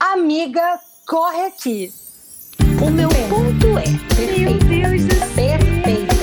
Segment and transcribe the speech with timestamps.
[0.00, 1.92] Amiga, corre aqui.
[2.80, 3.84] O meu ponto é.
[4.38, 5.28] Meu Deus do céu.
[5.36, 6.14] Perfeita.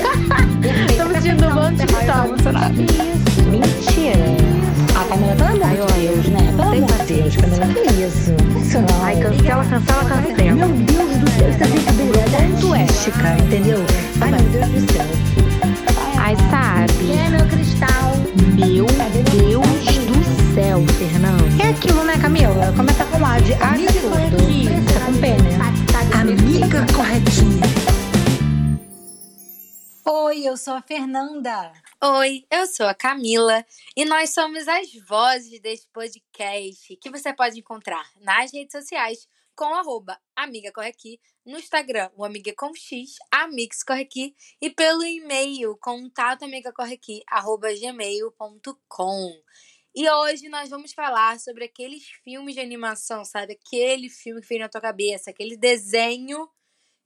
[0.90, 2.74] Estamos sentindo um monte de tá emocionada.
[2.74, 4.18] Mentira.
[4.96, 6.54] A Camila, pelo amor de Deus, né?
[6.56, 8.32] Pelo amor de Deus, Camila, que isso?
[8.60, 9.04] Isso não.
[9.04, 10.52] Ai, cancela, cancela, cancela.
[10.52, 12.18] Meu Deus do céu, isso é brincadeira.
[12.30, 13.78] Ponto é, Chica, entendeu?
[14.20, 15.06] Ai, meu Deus do céu.
[16.18, 17.12] Ai, sabe?
[17.12, 18.16] É meu cristal.
[18.56, 19.97] Meu Deus do
[20.58, 21.62] céu, Fernando.
[21.62, 22.74] É aquilo, né, Camila?
[22.76, 24.74] Começa com A de A corretinha.
[24.74, 25.54] Começa com P, né?
[26.20, 27.62] Amiga corretinha.
[30.04, 31.72] Oi, eu sou a Fernanda.
[32.02, 33.64] Oi, eu sou a Camila
[33.96, 39.72] e nós somos as vozes deste podcast que você pode encontrar nas redes sociais com
[39.76, 45.04] arroba Amiga Corre Aqui, no Instagram, o Amiga com X, Amix Corre Aqui, e pelo
[45.04, 49.32] e-mail, contato amigacorreaqui, arroba gmail.com.
[50.00, 53.54] E hoje nós vamos falar sobre aqueles filmes de animação, sabe?
[53.60, 56.48] Aquele filme que vem na tua cabeça, aquele desenho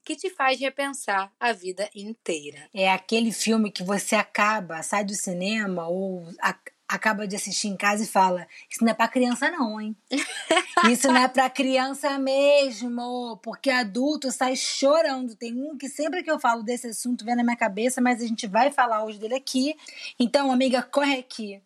[0.04, 2.68] que te faz repensar a vida inteira.
[2.74, 7.78] É aquele filme que você acaba, sai do cinema ou a- acaba de assistir em
[7.78, 9.96] casa e fala: Isso não é pra criança, não, hein?
[10.92, 15.34] Isso não é pra criança mesmo, porque adulto sai chorando.
[15.34, 18.26] Tem um que sempre que eu falo desse assunto vem na minha cabeça, mas a
[18.26, 19.74] gente vai falar hoje dele aqui.
[20.20, 21.62] Então, amiga, corre aqui.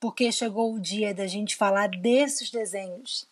[0.00, 3.26] Porque chegou o dia da gente falar desses desenhos.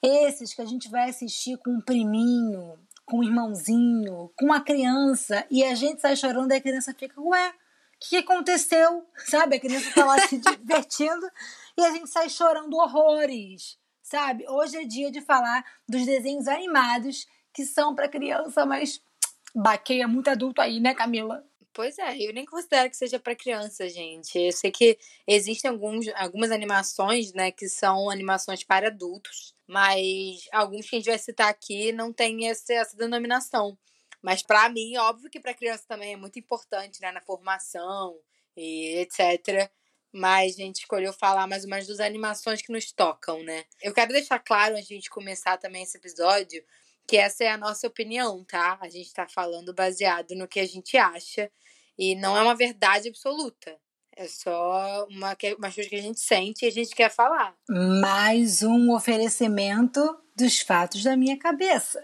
[0.00, 5.44] Esses que a gente vai assistir com um priminho, com um irmãozinho, com uma criança,
[5.50, 7.54] e a gente sai chorando e a criança fica, ué, o
[8.00, 9.06] que aconteceu?
[9.26, 9.56] Sabe?
[9.56, 11.28] A criança tá lá se divertindo
[11.76, 14.44] e a gente sai chorando horrores, sabe?
[14.48, 19.00] Hoje é dia de falar dos desenhos animados que são para criança, mas
[19.54, 21.44] baqueia muito adulto aí, né, Camila?
[21.74, 24.38] Pois é, eu nem considero que seja para criança, gente.
[24.38, 30.88] Eu sei que existem alguns, algumas animações, né, que são animações para adultos, mas alguns
[30.88, 33.78] que a gente vai citar aqui não tem essa, essa denominação.
[34.20, 38.18] Mas para mim, óbvio que para criança também é muito importante, né, na formação
[38.54, 39.70] e etc.
[40.12, 43.64] Mas a gente escolheu falar mais ou menos das animações que nos tocam, né?
[43.80, 46.62] Eu quero deixar claro, antes de a gente começar também esse episódio,
[47.06, 48.78] que essa é a nossa opinião, tá?
[48.80, 51.50] A gente tá falando baseado no que a gente acha
[51.98, 53.76] e não é uma verdade absoluta.
[54.16, 57.54] É só uma, que- uma coisa que a gente sente e a gente quer falar.
[58.00, 60.00] Mais um oferecimento
[60.36, 62.02] dos fatos da minha cabeça.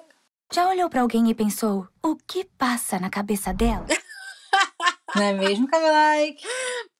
[0.52, 3.86] Já olhou pra alguém e pensou: o que passa na cabeça dela?
[5.14, 5.98] Não é mesmo, Camila?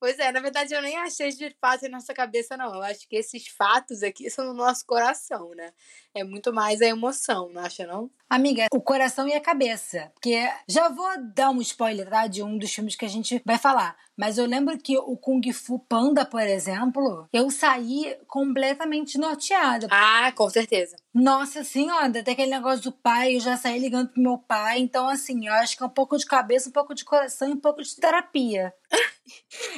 [0.01, 2.75] Pois é, na verdade eu nem achei de fato na nossa cabeça, não.
[2.75, 5.73] Eu acho que esses fatos aqui são no nosso coração, né?
[6.15, 8.11] É muito mais a emoção, não acha, não?
[8.31, 10.11] Amiga, o coração e a cabeça.
[10.15, 12.27] Porque já vou dar um spoiler, tá?
[12.27, 13.97] De um dos filmes que a gente vai falar.
[14.19, 19.87] Mas eu lembro que o Kung Fu Panda, por exemplo, eu saí completamente norteada.
[19.93, 20.97] Ah, com certeza.
[21.15, 24.81] Nossa senhora, até aquele negócio do pai, eu já saí ligando pro meu pai.
[24.81, 27.53] Então, assim, eu acho que é um pouco de cabeça, um pouco de coração e
[27.53, 28.75] um pouco de terapia.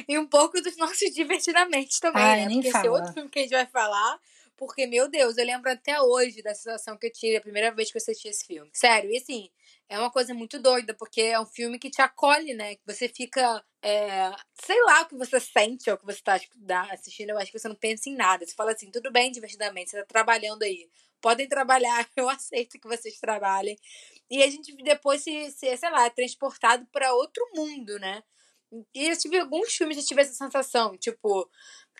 [0.07, 2.45] E um pouco dos nossos divertidamente também, Ai, né?
[2.45, 2.97] nem Porque esse é fala.
[2.97, 4.17] outro filme que a gente vai falar.
[4.55, 7.91] Porque, meu Deus, eu lembro até hoje da sensação que eu tive a primeira vez
[7.91, 8.69] que eu assisti esse filme.
[8.73, 9.49] Sério, e assim,
[9.91, 12.75] é uma coisa muito doida, porque é um filme que te acolhe, né?
[12.75, 13.63] Que você fica.
[13.83, 14.31] é,
[14.63, 17.51] sei lá o que você sente ou o que você tá da- assistindo, eu acho
[17.51, 18.45] que você não pensa em nada.
[18.45, 20.89] Você fala assim, tudo bem, divertidamente, você tá trabalhando aí.
[21.21, 23.77] Podem trabalhar, eu aceito que vocês trabalhem.
[24.29, 28.23] E a gente depois se, se sei lá, é transportado para outro mundo, né?
[28.95, 31.49] E eu tive alguns filmes que eu tive essa sensação, tipo,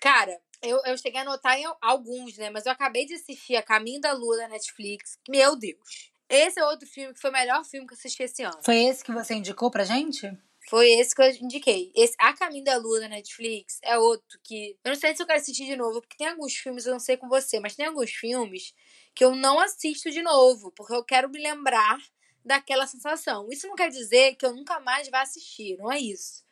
[0.01, 2.49] cara, eu, eu cheguei a notar em al- alguns, né?
[2.49, 5.19] Mas eu acabei de assistir A Caminho da Lua da Netflix.
[5.29, 6.10] Meu Deus!
[6.31, 8.57] Esse é outro filme que foi o melhor filme que eu assisti esse ano.
[8.63, 10.31] Foi esse que você indicou pra gente?
[10.69, 11.91] Foi esse que eu indiquei.
[11.93, 14.77] Esse A Caminho da Lua da Netflix é outro que.
[14.83, 16.99] Eu não sei se eu quero assistir de novo, porque tem alguns filmes, eu não
[16.99, 18.73] sei com você, mas tem alguns filmes
[19.13, 21.97] que eu não assisto de novo, porque eu quero me lembrar
[22.45, 23.47] daquela sensação.
[23.51, 26.43] Isso não quer dizer que eu nunca mais vá assistir, não é isso.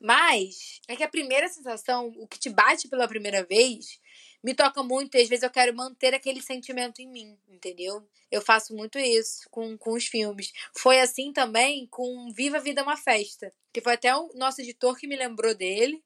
[0.00, 4.00] Mas é que a primeira sensação, o que te bate pela primeira vez,
[4.42, 8.06] me toca muito e às vezes eu quero manter aquele sentimento em mim, entendeu?
[8.30, 10.52] Eu faço muito isso com, com os filmes.
[10.76, 14.60] Foi assim também com Viva a Vida é uma Festa, que foi até o nosso
[14.60, 16.02] editor que me lembrou dele.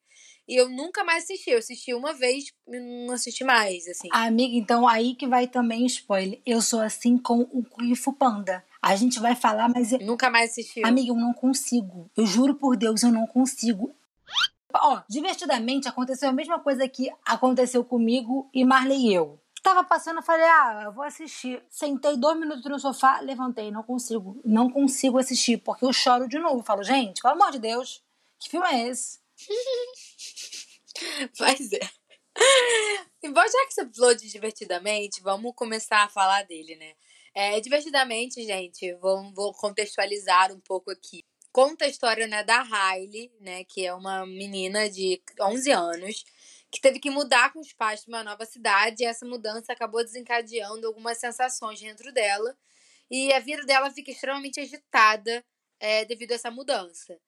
[0.49, 1.50] E eu nunca mais assisti.
[1.50, 4.08] Eu assisti uma vez e não assisti mais, assim.
[4.11, 6.40] Amiga, então aí que vai também o spoiler.
[6.44, 8.64] Eu sou assim com o Kung Fu Panda.
[8.81, 9.93] A gente vai falar, mas.
[9.93, 10.85] eu- Nunca mais assisti.
[10.85, 12.11] Amiga, eu não consigo.
[12.17, 13.94] Eu juro por Deus, eu não consigo.
[14.74, 19.40] Ó, divertidamente aconteceu a mesma coisa que aconteceu comigo e Marley e eu.
[19.62, 21.62] Tava passando, falei, ah, eu vou assistir.
[21.70, 24.40] Sentei dois minutos no sofá, levantei, não consigo.
[24.44, 26.64] Não consigo assistir, porque eu choro de novo.
[26.64, 28.02] Falo, gente, pelo amor de Deus,
[28.40, 29.20] que filme é esse?
[31.38, 31.88] Mas é.
[33.22, 36.94] E bom, já que você falou de divertidamente, vamos começar a falar dele, né?
[37.34, 41.25] É, divertidamente, gente, vou, vou contextualizar um pouco aqui.
[41.52, 46.25] Conta a história né, da Riley, né, que é uma menina de 11 anos,
[46.70, 50.02] que teve que mudar com os pais para uma nova cidade, e essa mudança acabou
[50.02, 52.56] desencadeando algumas sensações dentro dela,
[53.10, 55.44] e a vida dela fica extremamente agitada
[55.78, 57.20] é, devido a essa mudança.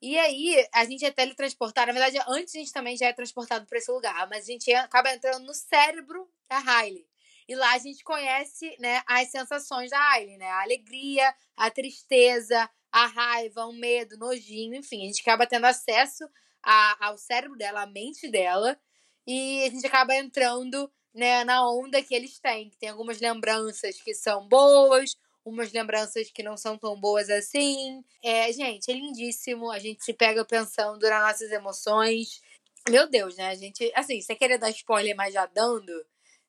[0.00, 1.92] E aí, a gente é teletransportado.
[1.92, 4.72] Na verdade, antes a gente também já é transportado para esse lugar, mas a gente
[4.74, 7.06] acaba entrando no cérebro da Riley.
[7.48, 10.48] E lá a gente conhece né, as sensações da Riley, né?
[10.48, 15.02] A alegria, a tristeza, a raiva, o medo, o nojinho, enfim.
[15.02, 16.28] A gente acaba tendo acesso
[16.62, 18.78] a, ao cérebro dela, à mente dela.
[19.26, 22.68] E a gente acaba entrando né, na onda que eles têm.
[22.68, 28.04] Que tem algumas lembranças que são boas, umas lembranças que não são tão boas assim.
[28.22, 29.70] É, gente, é lindíssimo.
[29.70, 32.42] A gente se pega pensando nas nossas emoções.
[32.90, 33.48] Meu Deus, né?
[33.48, 35.92] A gente, assim, sem querer dar spoiler, mas já dando,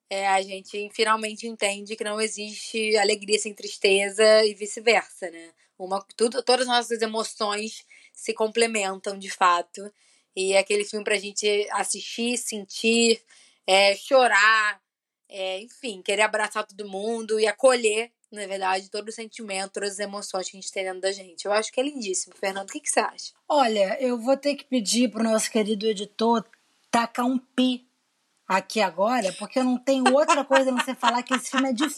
[0.09, 5.53] é, a gente finalmente entende que não existe alegria sem tristeza e vice-versa, né?
[5.77, 9.91] Uma, tudo, todas as nossas emoções se complementam de fato.
[10.35, 13.21] E é aquele filme pra gente assistir, sentir,
[13.67, 14.81] é, chorar,
[15.29, 19.99] é, enfim, querer abraçar todo mundo e acolher na verdade, todo o sentimento, todas as
[19.99, 21.45] emoções que a gente tem dentro da gente.
[21.45, 22.35] Eu acho que é lindíssimo.
[22.35, 23.31] Fernando, o que, que você acha?
[23.47, 26.43] Olha, eu vou ter que pedir pro nosso querido editor
[26.89, 27.87] tacar um pi
[28.47, 31.69] aqui agora, porque eu não tenho outra coisa a não ser falar que esse filme
[31.69, 31.95] é de f...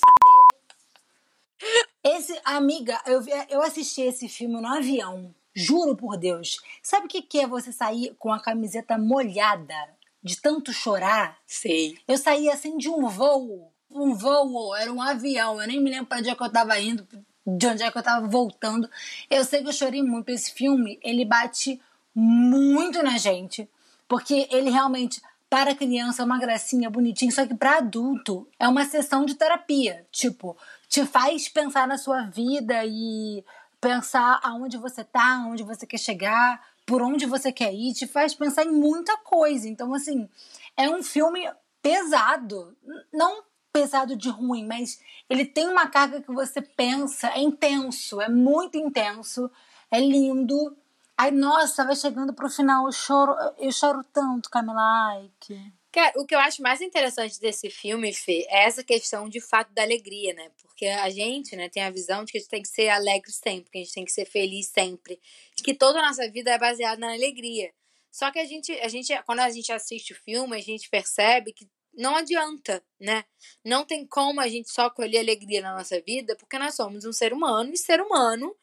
[2.03, 5.33] Esse, amiga, eu, eu assisti esse filme no avião.
[5.53, 6.59] Juro por Deus.
[6.83, 9.89] Sabe o que, que é você sair com a camiseta molhada
[10.21, 11.37] de tanto chorar?
[11.47, 11.97] Sei.
[12.07, 15.61] Eu saí assim de um voo um voo, era um avião.
[15.61, 17.07] Eu nem me lembro para onde é que eu tava indo,
[17.45, 18.89] de onde é que eu tava voltando.
[19.29, 20.29] Eu sei que eu chorei muito.
[20.29, 21.79] Esse filme, ele bate
[22.13, 23.69] muito na gente,
[24.07, 28.83] porque ele realmente para criança é uma gracinha bonitinha, só que para adulto é uma
[28.83, 30.05] sessão de terapia.
[30.11, 33.43] Tipo, te faz pensar na sua vida e
[33.79, 38.33] pensar aonde você tá, aonde você quer chegar, por onde você quer ir, te faz
[38.33, 39.67] pensar em muita coisa.
[39.67, 40.29] Então, assim,
[40.77, 41.49] é um filme
[41.81, 42.75] pesado.
[43.11, 48.29] Não pesado de ruim, mas ele tem uma carga que você pensa, é intenso, é
[48.29, 49.51] muito intenso,
[49.91, 50.77] é lindo.
[51.17, 55.73] Aí, nossa, vai chegando pro final, eu choro, eu choro tanto, Camila Ike.
[55.95, 59.71] Cara, o que eu acho mais interessante desse filme, Fê, é essa questão de fato
[59.73, 60.51] da alegria, né?
[60.61, 63.31] Porque a gente, né, tem a visão de que a gente tem que ser alegre
[63.31, 65.17] sempre, que a gente tem que ser feliz sempre,
[65.55, 67.71] de que toda a nossa vida é baseada na alegria.
[68.11, 71.53] Só que a gente, a gente, quando a gente assiste o filme, a gente percebe
[71.53, 73.23] que não adianta, né?
[73.63, 77.13] Não tem como a gente só colher alegria na nossa vida, porque nós somos um
[77.13, 78.53] ser humano e ser humano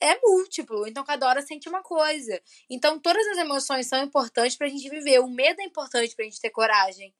[0.00, 2.40] é múltiplo, então cada hora sente uma coisa.
[2.68, 5.20] Então todas as emoções são importantes pra gente viver.
[5.20, 7.14] O medo é importante pra gente ter coragem,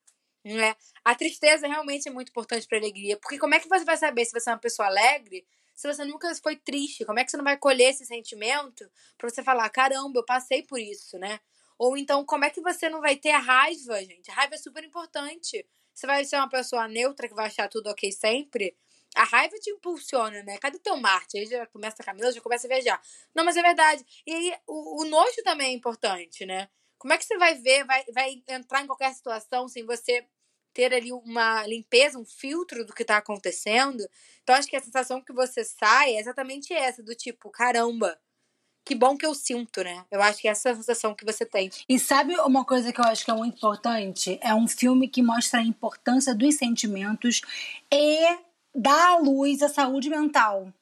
[0.44, 0.74] né?
[1.04, 4.24] A tristeza realmente é muito importante pra alegria, porque como é que você vai saber
[4.24, 7.04] se você é uma pessoa alegre se você nunca foi triste?
[7.06, 10.62] Como é que você não vai colher esse sentimento pra você falar, caramba, eu passei
[10.62, 11.40] por isso, né?
[11.78, 14.30] Ou então, como é que você não vai ter raiva, gente?
[14.30, 15.66] A raiva é super importante.
[15.94, 18.76] Você vai ser uma pessoa neutra que vai achar tudo ok sempre?
[19.14, 20.58] A raiva te impulsiona, né?
[20.58, 21.38] Cadê teu Marte?
[21.38, 23.00] Aí já começa a Camila, já começa a viajar.
[23.34, 24.04] Não, mas é verdade.
[24.26, 26.68] E aí, o, o nojo também é importante, né?
[26.98, 30.24] Como é que você vai ver, vai, vai entrar em qualquer situação sem você
[30.72, 34.06] ter ali uma limpeza, um filtro do que tá acontecendo?
[34.42, 38.18] Então, acho que a sensação que você sai é exatamente essa, do tipo, caramba,
[38.84, 40.04] que bom que eu sinto, né?
[40.10, 41.70] Eu acho que essa é a sensação que você tem.
[41.88, 44.38] E sabe uma coisa que eu acho que é muito importante?
[44.42, 47.40] É um filme que mostra a importância dos sentimentos
[47.92, 48.38] e
[48.74, 50.72] dá à luz a saúde mental.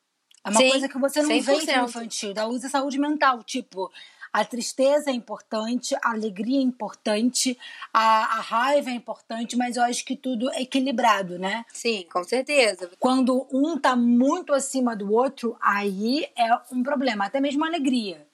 [0.44, 1.42] É uma Sim, coisa que você não 100%.
[1.42, 3.42] vê filme infantil, dá à luz a saúde mental.
[3.42, 3.90] Tipo,
[4.32, 7.58] a tristeza é importante, a alegria é importante,
[7.92, 11.64] a, a, raiva é importante, mas eu acho que tudo é equilibrado, né?
[11.72, 12.90] Sim, com certeza.
[12.98, 18.26] Quando um tá muito acima do outro, aí é um problema, até mesmo a alegria,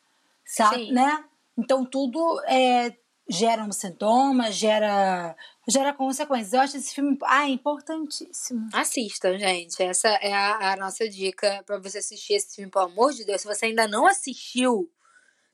[0.45, 0.87] sabe?
[0.87, 0.93] Sim.
[0.93, 1.25] Né?
[1.57, 2.93] Então tudo é,
[3.29, 5.37] gera um sintoma, gera
[5.69, 6.53] gera consequências.
[6.53, 8.69] Eu acho esse filme ah, importantíssimo.
[8.73, 9.83] Assistam, gente.
[9.83, 13.41] Essa é a, a nossa dica para você assistir esse filme, pelo amor de Deus.
[13.41, 14.91] Se você ainda não assistiu,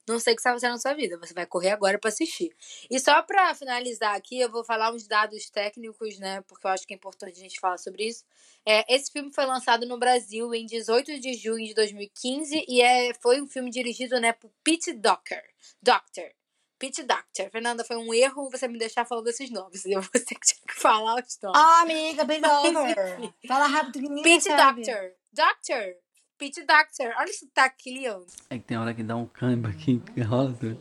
[0.09, 1.17] não sei o que está fazendo na sua vida.
[1.19, 2.55] Você vai correr agora para assistir.
[2.91, 6.41] E só para finalizar aqui, eu vou falar uns dados técnicos, né?
[6.43, 8.25] Porque eu acho que é importante a gente falar sobre isso.
[8.67, 13.15] É, esse filme foi lançado no Brasil em 18 de junho de 2015 e é,
[13.15, 15.43] foi um filme dirigido, né, por Pete Doctor.
[15.83, 16.40] Doctor.
[16.81, 17.51] Pete Doctor.
[17.51, 19.85] Fernanda, foi um erro você me deixar falando esses nomes.
[19.85, 21.61] Eu vou ter que falar os nomes.
[21.61, 23.35] Ah, amiga, Pete Doctor.
[23.47, 24.83] Fala rápido que ninguém Pete sabe.
[24.83, 25.11] Doctor.
[25.31, 25.95] Doctor.
[26.39, 27.15] Pete Doctor.
[27.19, 28.23] Olha o sotaque, Leon.
[28.49, 30.81] É que tem hora que dá um câmbio aqui que rola tudo.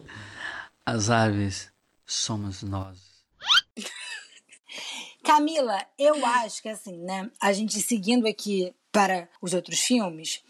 [0.85, 1.69] As aves
[2.05, 2.97] somos nós.
[5.21, 7.29] Camila, eu acho que assim, né?
[7.41, 10.41] A gente seguindo aqui para os outros filmes.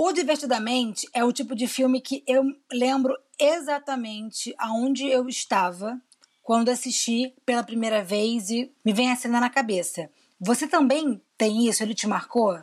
[0.00, 6.00] O Divertidamente é o tipo de filme que eu lembro exatamente aonde eu estava
[6.42, 10.10] quando assisti pela primeira vez e me vem a cena na cabeça.
[10.40, 11.82] Você também tem isso?
[11.82, 12.58] Ele te marcou?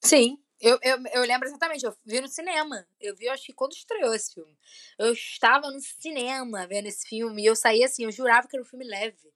[0.00, 0.38] Sim.
[0.60, 2.84] Eu, eu, eu lembro exatamente, eu vi no cinema.
[3.00, 4.58] Eu vi, acho que quando estreou esse filme.
[4.98, 8.62] Eu estava no cinema vendo esse filme e eu saí assim, eu jurava que era
[8.62, 9.32] um filme leve.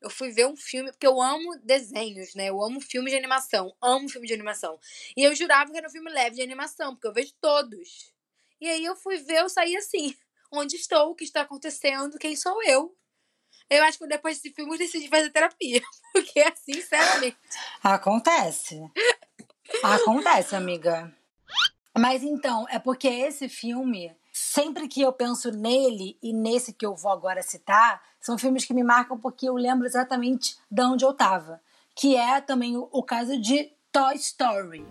[0.00, 2.50] Eu fui ver um filme, porque eu amo desenhos, né?
[2.50, 4.78] Eu amo filmes de animação, amo filme de animação.
[5.16, 8.12] E eu jurava que era um filme leve de animação, porque eu vejo todos.
[8.60, 10.14] E aí eu fui ver, eu saí assim:
[10.58, 12.94] onde estou, o que está acontecendo, quem sou eu?
[13.68, 15.80] Eu acho que depois desse filme eu decidi fazer terapia.
[16.12, 17.36] Porque, sinceramente.
[17.82, 18.80] Acontece.
[19.82, 21.12] Acontece, amiga.
[21.96, 26.94] Mas então, é porque esse filme, sempre que eu penso nele e nesse que eu
[26.94, 31.14] vou agora citar, são filmes que me marcam porque eu lembro exatamente de onde eu
[31.14, 31.60] tava.
[31.94, 34.84] Que é também o caso de Toy Story.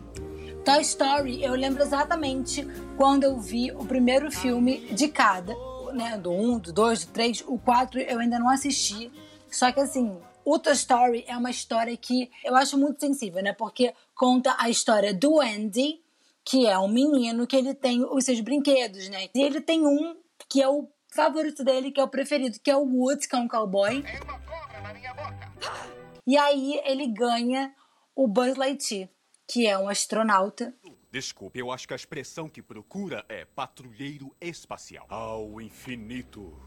[0.65, 2.65] Toy Story, eu lembro exatamente
[2.95, 5.53] quando eu vi o primeiro filme de cada,
[5.91, 6.17] né?
[6.17, 9.11] Do 1, um, do 2, do 3, o 4 eu ainda não assisti.
[9.51, 13.51] Só que assim, o Toy Story é uma história que eu acho muito sensível, né?
[13.51, 16.01] Porque conta a história do Andy,
[16.45, 19.27] que é um menino que ele tem os seus brinquedos, né?
[19.35, 20.15] E ele tem um
[20.47, 23.37] que é o favorito dele, que é o preferido, que é o Woods, que é
[23.37, 24.01] um cowboy.
[26.25, 27.73] E aí ele ganha
[28.15, 29.09] o Buzz Lightyear,
[29.47, 30.73] que é um astronauta.
[31.11, 35.05] Desculpe, eu acho que a expressão que procura é patrulheiro espacial.
[35.09, 36.59] Ao infinito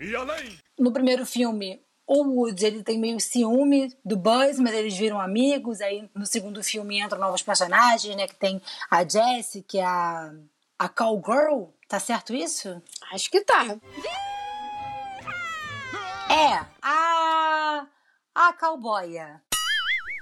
[0.00, 0.58] e além.
[0.78, 5.80] No primeiro filme, o Woods ele tem meio ciúme do Buzz, mas eles viram amigos.
[5.80, 8.26] Aí no segundo filme entram novos personagens, né?
[8.26, 8.60] Que tem
[8.90, 10.32] a Jessie, que é a,
[10.78, 11.68] a Cowgirl.
[11.86, 12.82] Tá certo isso?
[13.12, 13.78] Acho que tá.
[16.30, 17.86] É, a.
[18.34, 19.42] a cowboya.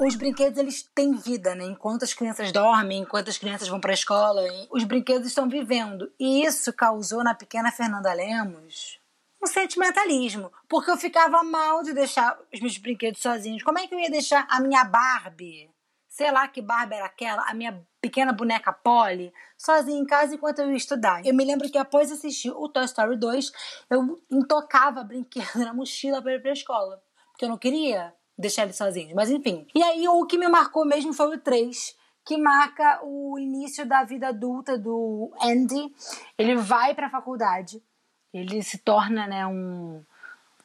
[0.01, 1.65] Os brinquedos eles têm vida, né?
[1.65, 6.13] Enquanto as crianças dormem, enquanto as crianças vão para a escola, os brinquedos estão vivendo.
[6.19, 9.01] E isso causou na pequena Fernanda Lemos
[9.43, 13.63] um sentimentalismo, porque eu ficava mal de deixar os meus brinquedos sozinhos.
[13.63, 15.71] Como é que eu ia deixar a minha Barbie,
[16.09, 20.59] sei lá que Barbie era aquela, a minha pequena boneca Polly, sozinha em casa enquanto
[20.59, 21.25] eu ia estudar?
[21.25, 23.53] Eu me lembro que após assistir o Toy Story 2,
[23.91, 28.63] eu intocava brinquedo na mochila para ir para a escola, porque eu não queria deixar
[28.63, 29.67] eles sozinhos, mas enfim.
[29.75, 34.05] E aí o que me marcou mesmo foi o 3, que marca o início da
[34.05, 35.93] vida adulta do Andy.
[36.39, 37.83] Ele vai para a faculdade
[38.33, 40.03] ele se torna né, um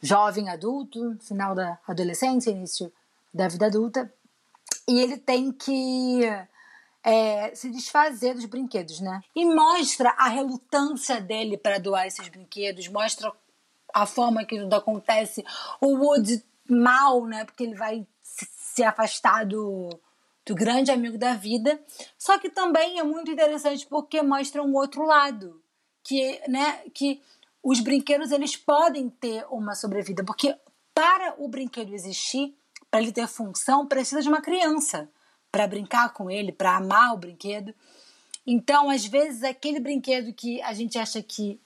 [0.01, 2.91] jovem adulto, final da adolescência, início
[3.33, 4.13] da vida adulta,
[4.87, 6.21] e ele tem que
[7.03, 9.21] é, se desfazer dos brinquedos, né?
[9.33, 13.31] E mostra a relutância dele para doar esses brinquedos, mostra
[13.93, 15.45] a forma que tudo acontece,
[15.79, 17.45] o Woody mal, né?
[17.45, 19.89] Porque ele vai se afastar do,
[20.45, 21.79] do grande amigo da vida.
[22.17, 25.61] Só que também é muito interessante porque mostra um outro lado,
[26.03, 27.21] que, né, que
[27.61, 30.55] os brinquedos eles podem ter uma sobrevida, porque
[30.93, 32.55] para o brinquedo existir,
[32.91, 35.09] para ele ter função, precisa de uma criança
[35.51, 37.73] para brincar com ele, para amar o brinquedo.
[38.45, 41.59] Então, às vezes, aquele brinquedo que a gente acha que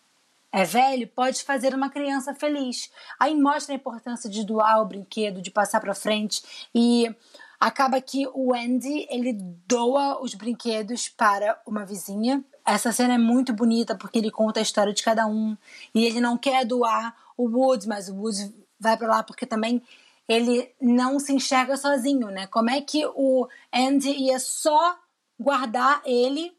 [0.59, 2.91] é velho pode fazer uma criança feliz.
[3.19, 6.41] Aí mostra a importância de doar o brinquedo, de passar para frente
[6.73, 7.13] e
[7.59, 9.33] acaba que o Andy ele
[9.67, 14.61] doa os brinquedos para uma vizinha essa cena é muito bonita porque ele conta a
[14.61, 15.55] história de cada um.
[15.95, 19.81] E ele não quer doar o Woods, mas o Woods vai para lá porque também
[20.27, 22.45] ele não se enxerga sozinho, né?
[22.47, 24.99] Como é que o Andy ia só
[25.39, 26.56] guardar ele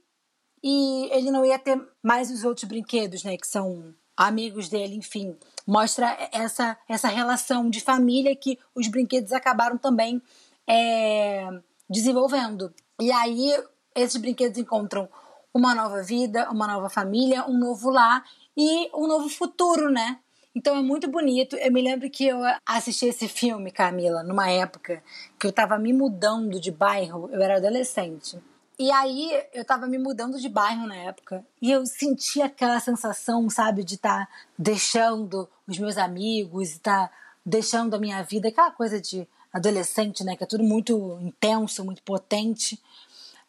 [0.63, 3.37] e ele não ia ter mais os outros brinquedos, né?
[3.37, 5.37] Que são amigos dele, enfim.
[5.67, 10.21] Mostra essa, essa relação de família que os brinquedos acabaram também
[10.67, 11.49] é,
[11.89, 12.75] desenvolvendo.
[13.01, 13.55] E aí
[13.95, 15.09] esses brinquedos encontram
[15.55, 18.25] uma nova vida, uma nova família, um novo lar
[18.57, 20.19] e um novo futuro, né?
[20.55, 21.57] Então é muito bonito.
[21.57, 25.03] Eu me lembro que eu assisti esse filme, Camila, numa época
[25.39, 28.39] que eu tava me mudando de bairro, eu era adolescente.
[28.79, 33.51] E aí eu tava me mudando de bairro na época e eu senti aquela sensação,
[33.51, 38.71] sabe, de estar tá deixando os meus amigos, estar tá deixando a minha vida, aquela
[38.71, 42.81] coisa de adolescente, né, que é tudo muito intenso, muito potente.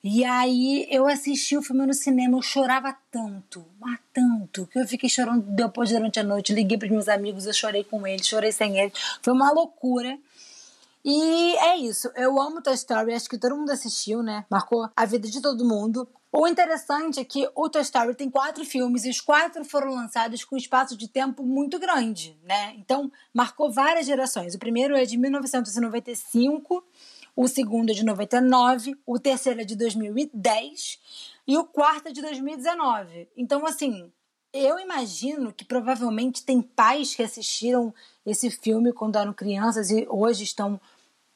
[0.04, 4.88] E aí eu assisti o filme no cinema, eu chorava tanto, mas tanto, que eu
[4.88, 6.54] fiquei chorando depois durante a noite.
[6.54, 8.94] Liguei para meus amigos, eu chorei com eles, chorei sem eles.
[9.22, 10.18] Foi uma loucura.
[11.04, 12.12] E é isso.
[12.16, 13.14] Eu amo Toy Story.
[13.14, 14.46] Acho que todo mundo assistiu, né?
[14.50, 16.08] Marcou a vida de todo mundo.
[16.32, 20.44] O interessante é que o Toy Story tem quatro filmes e os quatro foram lançados
[20.44, 22.76] com um espaço de tempo muito grande, né?
[22.78, 24.54] Então, marcou várias gerações.
[24.54, 26.84] O primeiro é de 1995,
[27.36, 31.00] o segundo é de 99, o terceiro é de 2010
[31.48, 33.28] e o quarto é de 2019.
[33.36, 34.12] Então, assim,
[34.54, 37.94] eu imagino que provavelmente tem pais que assistiram
[38.30, 40.80] esse filme quando eram crianças e hoje estão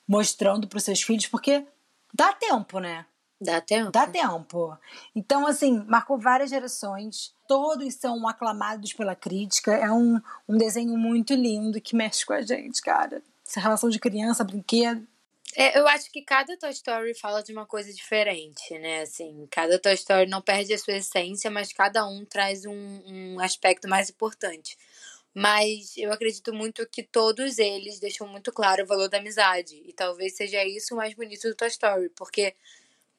[0.07, 1.65] mostrando para os seus filhos, porque
[2.13, 3.05] dá tempo, né?
[3.43, 3.91] Dá tempo.
[3.91, 4.77] Dá tempo.
[5.13, 7.33] Então, assim, marcou várias gerações.
[7.47, 9.73] Todos são aclamados pela crítica.
[9.73, 13.21] É um, um desenho muito lindo que mexe com a gente, cara.
[13.45, 15.05] Essa relação de criança, brinquedo.
[15.55, 19.01] É, eu acho que cada Toy Story fala de uma coisa diferente, né?
[19.01, 23.39] Assim, cada Toy Story não perde a sua essência, mas cada um traz um, um
[23.39, 24.77] aspecto mais importante.
[25.33, 29.81] Mas eu acredito muito que todos eles deixam muito claro o valor da amizade.
[29.85, 32.55] E talvez seja isso o mais bonito do Toy Story, porque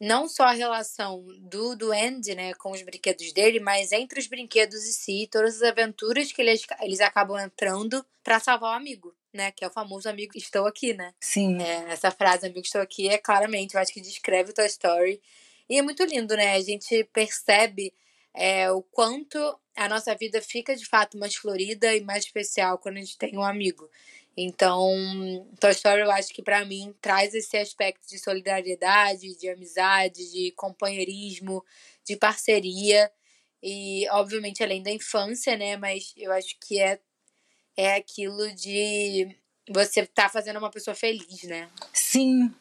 [0.00, 4.26] não só a relação do, do Andy, né, com os brinquedos dele, mas entre os
[4.26, 9.14] brinquedos em si, todas as aventuras que eles, eles acabam entrando para salvar o amigo,
[9.32, 11.14] né, que é o famoso amigo estou aqui, né?
[11.20, 11.60] Sim.
[11.62, 15.20] É, essa frase amigo estou aqui é claramente, eu acho que descreve o Toy Story.
[15.68, 16.52] E é muito lindo, né?
[16.52, 17.92] A gente percebe
[18.34, 19.38] é, o quanto
[19.76, 23.36] a nossa vida fica de fato mais florida e mais especial quando a gente tem
[23.38, 23.88] um amigo.
[24.36, 24.90] Então,
[25.60, 30.50] Toy Story eu acho que para mim traz esse aspecto de solidariedade, de amizade, de
[30.52, 31.64] companheirismo,
[32.04, 33.10] de parceria
[33.62, 37.00] e obviamente além da infância, né, mas eu acho que é
[37.76, 39.36] é aquilo de
[39.68, 41.68] você tá fazendo uma pessoa feliz, né?
[41.92, 42.54] Sim.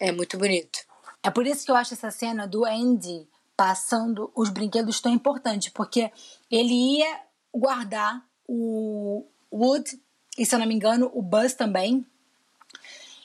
[0.00, 0.78] É muito bonito.
[1.22, 5.70] É por isso que eu acho essa cena do Andy passando os brinquedos tão importante,
[5.70, 6.12] porque
[6.50, 7.20] ele ia
[7.54, 9.98] guardar o Wood
[10.36, 12.04] e se eu não me engano, o Buzz também.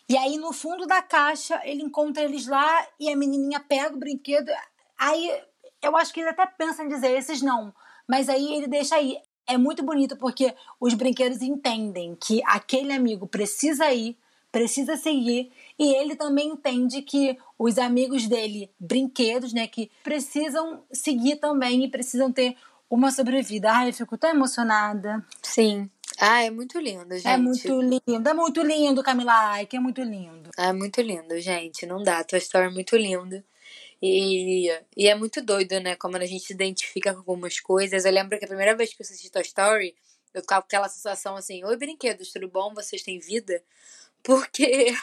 [0.08, 4.00] E aí, no fundo da caixa, ele encontra eles lá e a menininha pega o
[4.00, 4.50] brinquedo.
[4.98, 5.42] Aí,
[5.82, 7.74] eu acho que ele até pensa em dizer esses não.
[8.08, 9.18] Mas aí ele deixa aí.
[9.48, 14.18] É muito bonito porque os brinquedos entendem que aquele amigo precisa ir,
[14.52, 15.52] precisa seguir.
[15.80, 21.90] E ele também entende que os amigos dele, brinquedos, né, que precisam seguir também e
[21.90, 22.56] precisam ter
[22.90, 23.72] uma sobrevida.
[23.72, 25.26] Ai, eu fico tão emocionada.
[25.42, 25.90] Sim.
[26.20, 27.28] Ah, é muito lindo, gente.
[27.28, 30.52] É muito lindo, é muito lindo, Camila Ike, é muito lindo.
[30.58, 31.86] É muito lindo, gente.
[31.86, 32.24] Não dá.
[32.24, 33.44] Tua história é muito linda.
[34.02, 35.96] E, e é muito doido, né?
[35.96, 38.04] Como a gente se identifica com algumas coisas.
[38.04, 39.96] Eu lembro que a primeira vez que eu assisti Toy Story,
[40.34, 42.74] eu ficava com aquela sensação assim: Oi, brinquedos, tudo bom?
[42.74, 43.64] Vocês têm vida?
[44.24, 44.94] Porque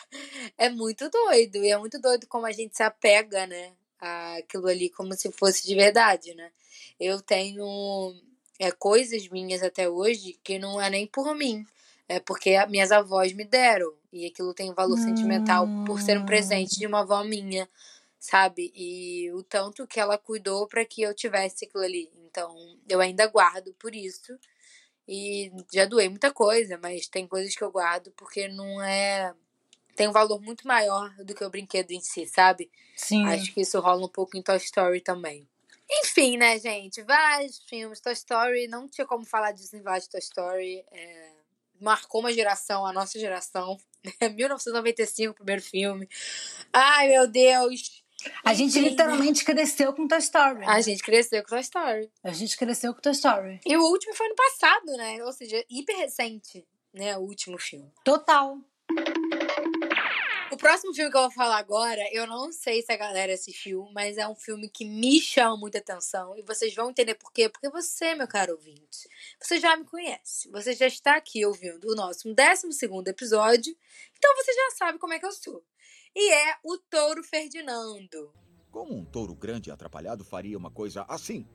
[0.57, 1.57] é muito doido.
[1.64, 3.72] E é muito doido como a gente se apega, né?
[4.00, 6.50] Aquilo ali como se fosse de verdade, né?
[7.00, 8.14] Eu tenho
[8.59, 11.64] é, coisas minhas até hoje que não é nem por mim.
[12.09, 13.92] É porque minhas avós me deram.
[14.12, 15.02] E aquilo tem um valor hum.
[15.02, 17.68] sentimental por ser um presente de uma avó minha,
[18.18, 18.72] sabe?
[18.74, 22.11] E o tanto que ela cuidou para que eu tivesse aquilo ali.
[22.24, 22.57] Então,
[22.88, 24.38] eu ainda guardo por isso.
[25.08, 29.34] E já doei muita coisa, mas tem coisas que eu guardo porque não é.
[29.96, 32.70] Tem um valor muito maior do que o brinquedo em si, sabe?
[32.94, 33.24] Sim.
[33.26, 35.48] Acho que isso rola um pouco em Toy Story também.
[35.90, 37.02] Enfim, né, gente?
[37.02, 38.00] Vários filmes.
[38.00, 40.84] Toy Story, não tinha como falar de desenvolver de Toy Story.
[40.92, 41.30] É,
[41.80, 43.78] marcou uma geração, a nossa geração.
[44.36, 46.06] 1995, o primeiro filme.
[46.72, 47.97] Ai, meu Deus!
[48.44, 50.64] A gente literalmente cresceu com Toy Story.
[50.64, 52.11] A gente cresceu com Toy Story.
[52.24, 53.61] A gente cresceu com Toy Story.
[53.64, 55.22] E o último foi no passado, né?
[55.24, 57.16] Ou seja, hiper recente, né?
[57.16, 57.92] O último filme.
[58.04, 58.59] Total.
[60.50, 63.88] O próximo filme que eu vou falar agora, eu não sei se a galera assistiu,
[63.92, 66.37] mas é um filme que me chama muita atenção.
[66.37, 67.48] E vocês vão entender por quê.
[67.48, 70.50] Porque você, meu caro ouvinte, você já me conhece.
[70.50, 72.66] Você já está aqui ouvindo o nosso 12
[73.07, 73.76] episódio.
[74.16, 75.62] Então você já sabe como é que eu sou.
[76.20, 78.35] E é o Touro Ferdinando.
[78.72, 81.46] Como um touro grande e atrapalhado faria uma coisa assim?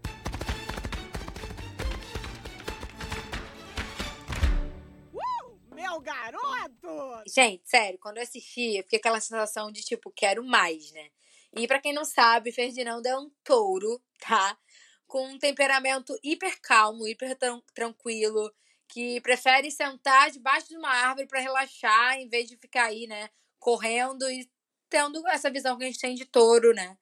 [5.69, 7.23] meu garoto!
[7.27, 11.09] Gente, sério, quando eu assisti, eu fiquei aquela sensação de tipo, quero mais, né?
[11.57, 14.57] E para quem não sabe, Ferdinando é um touro, tá?
[15.05, 17.37] Com um temperamento hiper calmo, hiper
[17.75, 18.49] tranquilo,
[18.87, 23.29] que prefere sentar debaixo de uma árvore para relaxar em vez de ficar aí, né,
[23.63, 24.49] correndo e
[24.89, 26.97] tendo essa visão que a gente tem de touro, né?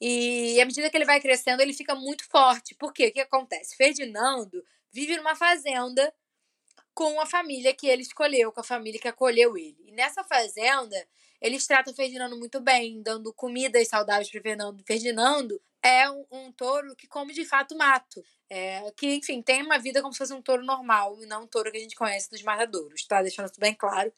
[0.00, 2.74] E à medida que ele vai crescendo, ele fica muito forte.
[2.74, 3.06] Por quê?
[3.06, 3.76] O que acontece?
[3.76, 6.12] Ferdinando vive numa fazenda
[6.92, 9.78] com a família que ele escolheu, com a família que acolheu ele.
[9.86, 10.96] E nessa fazenda,
[11.40, 14.82] eles tratam Ferdinando muito bem, dando comidas saudáveis para Fernando.
[14.84, 18.22] Ferdinando é um, um, touro que come de fato mato.
[18.50, 21.46] É, que, enfim, tem uma vida como se fosse um touro normal, e não um
[21.46, 23.22] touro que a gente conhece dos matadouros, tá?
[23.22, 24.12] Deixando isso bem claro.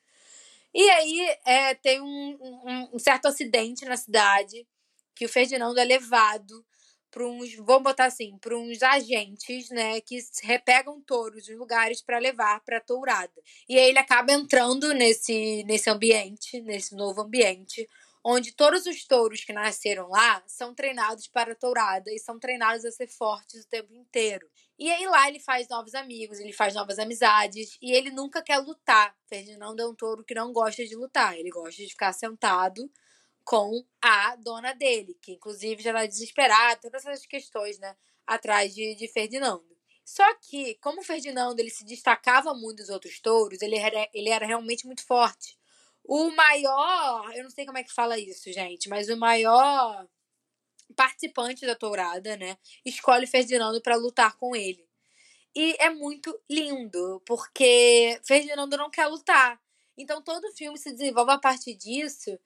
[0.74, 4.66] E aí é, tem um, um, um certo acidente na cidade
[5.14, 6.64] que o Ferdinando é levado
[7.10, 12.18] para uns, vamos botar assim, para uns agentes, né, que repegam touros em lugares para
[12.18, 13.32] levar para tourada.
[13.68, 17.86] E aí ele acaba entrando nesse nesse ambiente, nesse novo ambiente,
[18.24, 22.90] onde todos os touros que nasceram lá são treinados para tourada e são treinados a
[22.90, 24.48] ser fortes o tempo inteiro.
[24.78, 28.58] E aí lá ele faz novos amigos, ele faz novas amizades e ele nunca quer
[28.58, 29.14] lutar.
[29.26, 32.90] Ferdinando é um touro que não gosta de lutar, ele gosta de ficar sentado
[33.44, 38.94] com a dona dele, que inclusive já era desesperada, todas essas questões, né, atrás de,
[38.94, 39.72] de Ferdinando.
[40.04, 44.30] Só que, como o Ferdinando ele se destacava muito dos outros touros, ele era, ele
[44.30, 45.58] era realmente muito forte.
[46.04, 50.06] O maior, eu não sei como é que fala isso, gente, mas o maior
[50.96, 54.86] participante da tourada, né, escolhe Ferdinando para lutar com ele.
[55.54, 59.60] E é muito lindo, porque Ferdinando não quer lutar.
[59.96, 62.38] Então todo o filme se desenvolve a partir disso.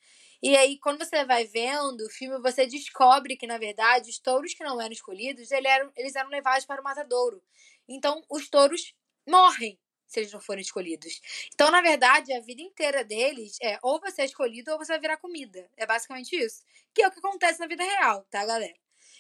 [0.43, 4.53] E aí, quando você vai vendo o filme, você descobre que, na verdade, os touros
[4.55, 7.43] que não eram escolhidos, eles eram, eles eram levados para o matadouro.
[7.89, 8.95] Então, os touros
[9.27, 11.21] morrem se eles não forem escolhidos.
[11.55, 15.01] Então, na verdade, a vida inteira deles é ou você é escolhido ou você vai
[15.01, 15.69] virar comida.
[15.77, 16.63] É basicamente isso.
[16.95, 18.75] Que é o que acontece na vida real, tá, galera?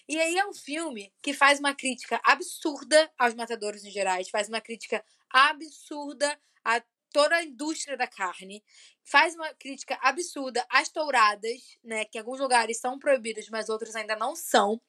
[0.08, 4.48] E aí é um filme que faz uma crítica absurda aos matadores em geral, faz
[4.48, 6.80] uma crítica absurda a
[7.12, 8.62] toda a indústria da carne,
[9.02, 13.96] faz uma crítica absurda às touradas, né, que em alguns lugares são proibidas, mas outros
[13.96, 14.80] ainda não são,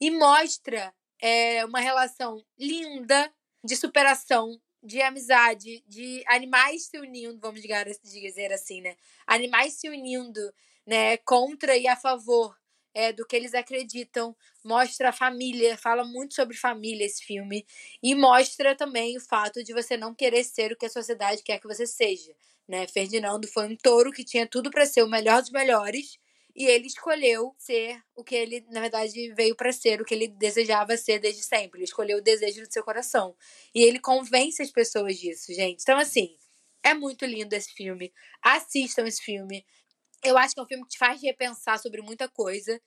[0.00, 3.32] e mostra é, uma relação linda
[3.64, 8.96] de superação de amizade, de animais se unindo, vamos dizer assim, né?
[9.26, 10.40] Animais se unindo,
[10.86, 12.56] né, contra e a favor
[12.94, 14.34] é, do que eles acreditam.
[14.64, 17.66] Mostra a família, fala muito sobre família esse filme.
[18.02, 21.58] E mostra também o fato de você não querer ser o que a sociedade quer
[21.58, 22.32] que você seja.
[22.68, 22.86] Né?
[22.86, 26.18] Ferdinando foi um touro que tinha tudo para ser o melhor dos melhores
[26.56, 30.26] e ele escolheu ser o que ele, na verdade, veio para ser, o que ele
[30.26, 31.78] desejava ser desde sempre.
[31.78, 33.36] Ele escolheu o desejo do seu coração.
[33.74, 35.82] E ele convence as pessoas disso, gente.
[35.82, 36.34] Então, assim,
[36.82, 38.10] é muito lindo esse filme.
[38.42, 39.66] Assistam esse filme.
[40.24, 42.80] Eu acho que é um filme que te faz repensar sobre muita coisa.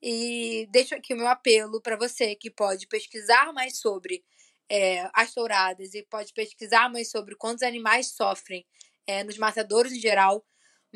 [0.00, 4.24] E deixo aqui o meu apelo para você que pode pesquisar mais sobre
[4.70, 8.64] é, as touradas e pode pesquisar mais sobre quantos animais sofrem
[9.04, 10.46] é, nos matadouros em geral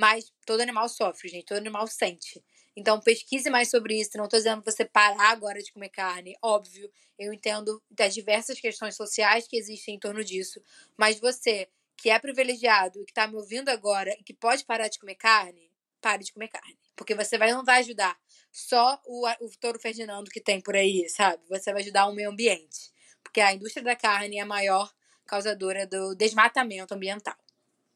[0.00, 2.42] mas todo animal sofre, gente, todo animal sente.
[2.74, 4.16] Então pesquise mais sobre isso.
[4.16, 6.90] Não estou dizendo você parar agora de comer carne, óbvio.
[7.18, 10.58] Eu entendo das diversas questões sociais que existem em torno disso,
[10.96, 14.88] mas você que é privilegiado e que está me ouvindo agora e que pode parar
[14.88, 16.78] de comer carne, pare de comer carne.
[16.96, 18.18] Porque você vai, não vai ajudar
[18.50, 21.42] só o, o touro Ferdinando que tem por aí, sabe?
[21.50, 22.90] Você vai ajudar o meio ambiente.
[23.22, 24.90] Porque a indústria da carne é a maior
[25.26, 27.36] causadora do desmatamento ambiental.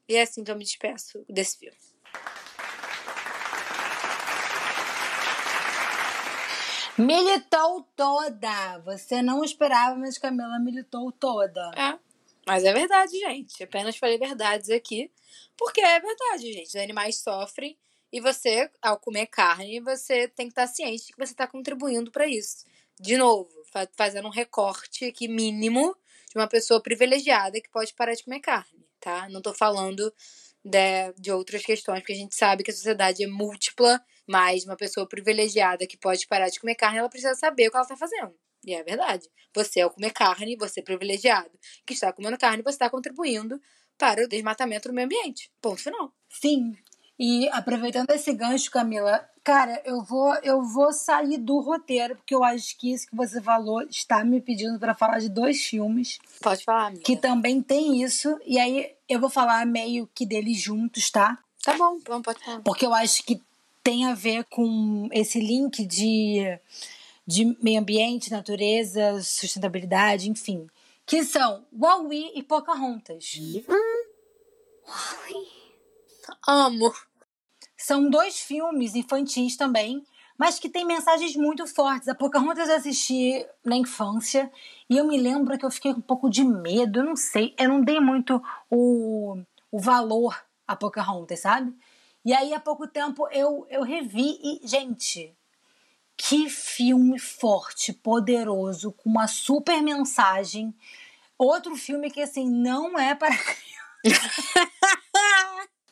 [0.06, 1.93] E é assim que eu me despeço desse filme.
[6.96, 8.78] Militou toda.
[8.84, 11.72] Você não esperava, mas Camila militou toda.
[11.76, 11.98] É.
[12.46, 13.62] Mas é verdade, gente.
[13.64, 15.10] Apenas falei verdades aqui.
[15.56, 16.68] Porque é verdade, gente.
[16.68, 17.76] Os animais sofrem.
[18.12, 22.28] E você, ao comer carne, você tem que estar ciente que você está contribuindo para
[22.28, 22.64] isso.
[23.00, 23.50] De novo,
[23.96, 25.96] fazendo um recorte aqui mínimo
[26.30, 29.28] de uma pessoa privilegiada que pode parar de comer carne, tá?
[29.30, 30.14] Não tô falando
[30.64, 34.76] de, de outras questões, porque a gente sabe que a sociedade é múltipla, mas uma
[34.76, 37.96] pessoa privilegiada que pode parar de comer carne, ela precisa saber o que ela está
[37.96, 38.34] fazendo.
[38.64, 39.28] E é verdade.
[39.54, 41.50] Você, ao comer carne, você é privilegiado
[41.86, 43.60] que está comendo carne, você está contribuindo
[43.98, 45.50] para o desmatamento do meio ambiente.
[45.60, 46.12] Ponto final.
[46.30, 46.74] Sim.
[47.18, 52.42] E aproveitando esse gancho, Camila, cara, eu vou eu vou sair do roteiro porque eu
[52.42, 56.18] acho que isso que você falou está me pedindo para falar de dois filmes.
[56.40, 57.02] Pode falar, amiga.
[57.04, 61.38] Que também tem isso e aí eu vou falar meio que deles juntos, tá?
[61.62, 62.60] Tá bom, então pode falar.
[62.62, 63.40] Porque eu acho que
[63.82, 66.58] tem a ver com esse link de
[67.26, 70.66] de meio ambiente, natureza, sustentabilidade, enfim,
[71.06, 73.38] que são Wall-E e Pocahontas.
[74.86, 75.53] Wall-E.
[76.46, 76.92] Amo.
[77.76, 80.04] São dois filmes infantis também,
[80.38, 82.08] mas que têm mensagens muito fortes.
[82.08, 84.50] A Pocahontas eu assisti na infância
[84.88, 87.54] e eu me lembro que eu fiquei com um pouco de medo, eu não sei,
[87.58, 89.38] eu não dei muito o,
[89.70, 91.74] o valor a Pocahontas, sabe?
[92.24, 95.36] E aí há pouco tempo eu, eu revi e, gente,
[96.16, 100.74] que filme forte, poderoso, com uma super mensagem.
[101.36, 103.36] Outro filme que, assim, não é para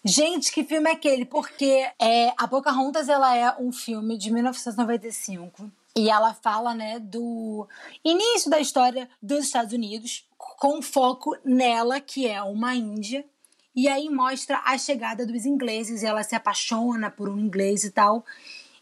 [0.04, 1.24] Gente, que filme é aquele?
[1.24, 7.68] Porque é, a Pocahontas ela é um filme de 1995 e ela fala, né, do
[8.04, 13.24] início da história dos Estados Unidos com foco nela, que é uma índia,
[13.74, 18.24] E aí mostra a chegada dos ingleses, ela se apaixona por um inglês e tal.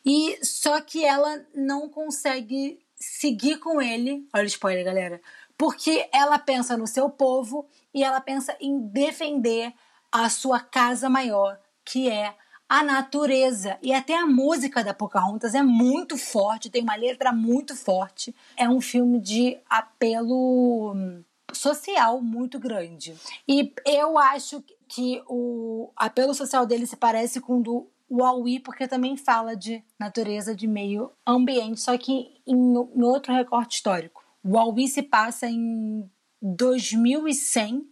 [0.05, 4.27] E só que ela não consegue seguir com ele.
[4.35, 5.21] Olha o spoiler, galera.
[5.57, 9.73] Porque ela pensa no seu povo e ela pensa em defender
[10.13, 12.35] a sua casa maior, que é
[12.69, 13.79] a natureza.
[13.83, 18.35] E até a música da Pocahontas é muito forte, tem uma letra muito forte.
[18.57, 23.17] É um filme de apelo hum, social muito grande.
[23.49, 28.89] E eu acho que o apelo social dele se parece com o do Wall-E, porque
[28.89, 34.25] também fala de natureza, de meio ambiente, só que em, em outro recorte histórico.
[34.43, 36.11] O Wall-E se passa em
[36.43, 37.90] 2100.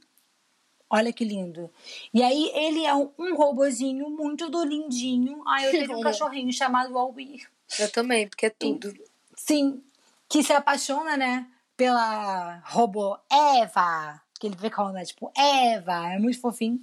[0.91, 1.71] Olha que lindo.
[2.15, 5.43] E aí ele é um, robozinho muito do lindinho.
[5.47, 7.43] Ah, eu tenho um cachorrinho chamado Wall-E.
[7.79, 8.93] Eu também, porque é tudo.
[9.37, 9.83] Sim,
[10.29, 11.47] que se apaixona, né,
[11.77, 16.81] pela robô Eva, que ele vê como, né, tipo, Eva, é muito fofinho.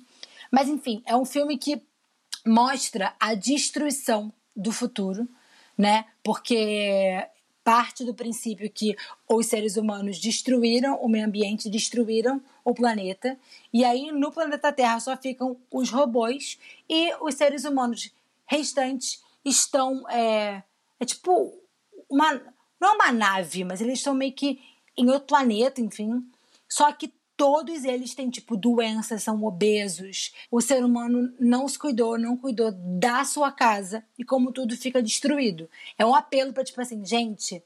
[0.51, 1.81] Mas enfim, é um filme que
[2.45, 5.27] mostra a destruição do futuro,
[5.77, 6.05] né?
[6.23, 7.27] Porque
[7.65, 8.95] parte do princípio que
[9.27, 13.37] os seres humanos destruíram o meio ambiente, destruíram o planeta,
[13.73, 18.13] e aí no planeta Terra só ficam os robôs e os seres humanos
[18.45, 20.61] restantes estão é,
[20.99, 21.59] é tipo
[22.07, 22.39] uma
[22.79, 24.61] não é uma nave, mas eles estão meio que
[24.95, 26.23] em outro planeta, enfim.
[26.69, 30.33] Só que todos eles têm, tipo, doenças, são obesos.
[30.49, 35.01] O ser humano não se cuidou, não cuidou da sua casa e como tudo fica
[35.01, 35.69] destruído.
[35.97, 37.61] É um apelo para tipo assim, gente,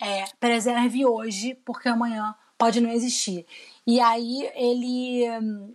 [0.00, 3.46] é, preserve hoje, porque amanhã pode não existir.
[3.86, 5.74] E aí ele hum,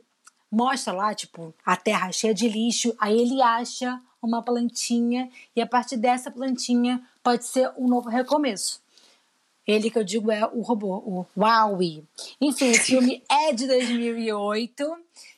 [0.51, 5.67] mostra lá, tipo, a terra cheia de lixo, aí ele acha uma plantinha e a
[5.67, 8.81] partir dessa plantinha pode ser um novo recomeço.
[9.69, 12.03] Ele que eu digo é o robô, o Wowie.
[12.41, 14.83] Enfim, esse filme é de 2008.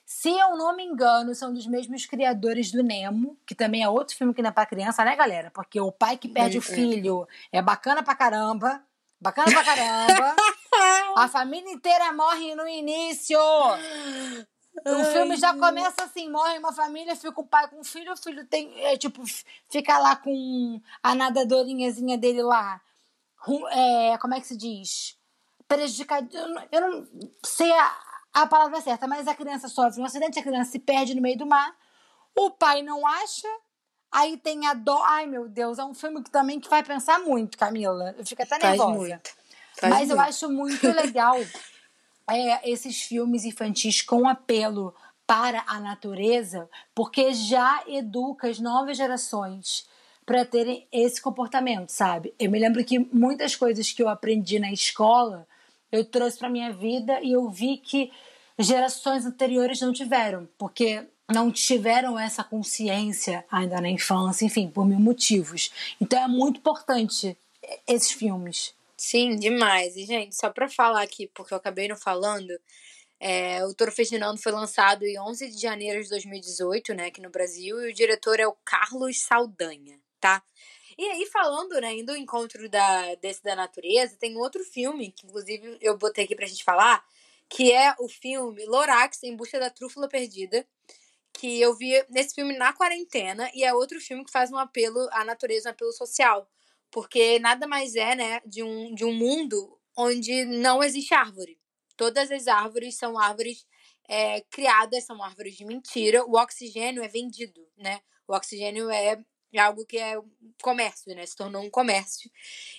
[0.05, 4.15] Se eu não me engano, são dos mesmos criadores do Nemo, que também é outro
[4.15, 5.51] filme que não é pra criança, né, galera?
[5.51, 8.81] Porque o pai que perde o filho é bacana pra caramba.
[9.19, 10.35] Bacana pra caramba.
[11.17, 13.37] A família inteira morre no início.
[14.85, 18.17] O filme já começa assim, morre uma família, fica o pai com o filho, o
[18.17, 19.21] filho tem, é, tipo,
[19.69, 22.81] fica lá com a nadadorinhazinha dele lá
[23.71, 25.17] é, como é que se diz?
[25.67, 26.29] Prejudicado.
[26.71, 27.07] Eu não
[27.45, 27.97] sei a,
[28.33, 31.37] a palavra certa, mas a criança sofre um acidente, a criança se perde no meio
[31.37, 31.75] do mar,
[32.35, 33.47] o pai não acha,
[34.11, 35.01] aí tem a dó.
[35.03, 38.13] Ai, meu Deus, é um filme que também que vai pensar muito, Camila.
[38.17, 38.97] Eu fico até Faz nervosa.
[38.97, 39.29] muito.
[39.79, 40.29] Faz Mas eu muito.
[40.29, 41.37] acho muito legal
[42.29, 44.93] é, esses filmes infantis com apelo
[45.25, 49.87] para a natureza, porque já educa as novas gerações
[50.31, 52.33] para terem esse comportamento, sabe?
[52.39, 55.45] Eu me lembro que muitas coisas que eu aprendi na escola
[55.91, 58.09] eu trouxe para minha vida e eu vi que
[58.57, 65.01] gerações anteriores não tiveram, porque não tiveram essa consciência ainda na infância, enfim, por mil
[65.01, 65.69] motivos.
[65.99, 67.37] Então é muito importante
[67.85, 68.73] esses filmes.
[68.95, 69.97] Sim, demais.
[69.97, 72.57] E, gente, só pra falar aqui, porque eu acabei não falando,
[73.19, 77.29] é, o Toro Ferdinando foi lançado em 11 de janeiro de 2018, né, aqui no
[77.29, 80.43] Brasil, e o diretor é o Carlos Saldanha, tá?
[80.97, 85.77] E aí, falando, né, indo encontro da, desse da natureza, tem outro filme, que inclusive
[85.81, 87.03] eu botei aqui pra gente falar,
[87.49, 90.65] que é o filme Lorax, Em Busca da Trúfula Perdida,
[91.33, 94.99] que eu vi nesse filme na quarentena, e é outro filme que faz um apelo
[95.11, 96.47] à natureza, um apelo social.
[96.91, 101.57] Porque nada mais é, né, de um, de um mundo onde não existe árvore.
[101.97, 103.65] Todas as árvores são árvores
[104.07, 106.23] é, criadas, são árvores de mentira.
[106.25, 108.01] O oxigênio é vendido, né?
[108.27, 109.23] O oxigênio é
[109.59, 110.15] algo que é
[110.61, 111.25] comércio, né?
[111.25, 112.29] Se tornou um comércio.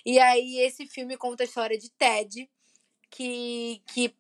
[0.05, 2.49] E aí esse filme conta a história de Ted,
[3.11, 4.15] que, que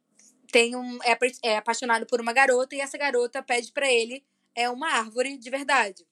[0.52, 4.68] tem um é, é apaixonado por uma garota e essa garota pede para ele é
[4.68, 6.06] uma árvore de verdade.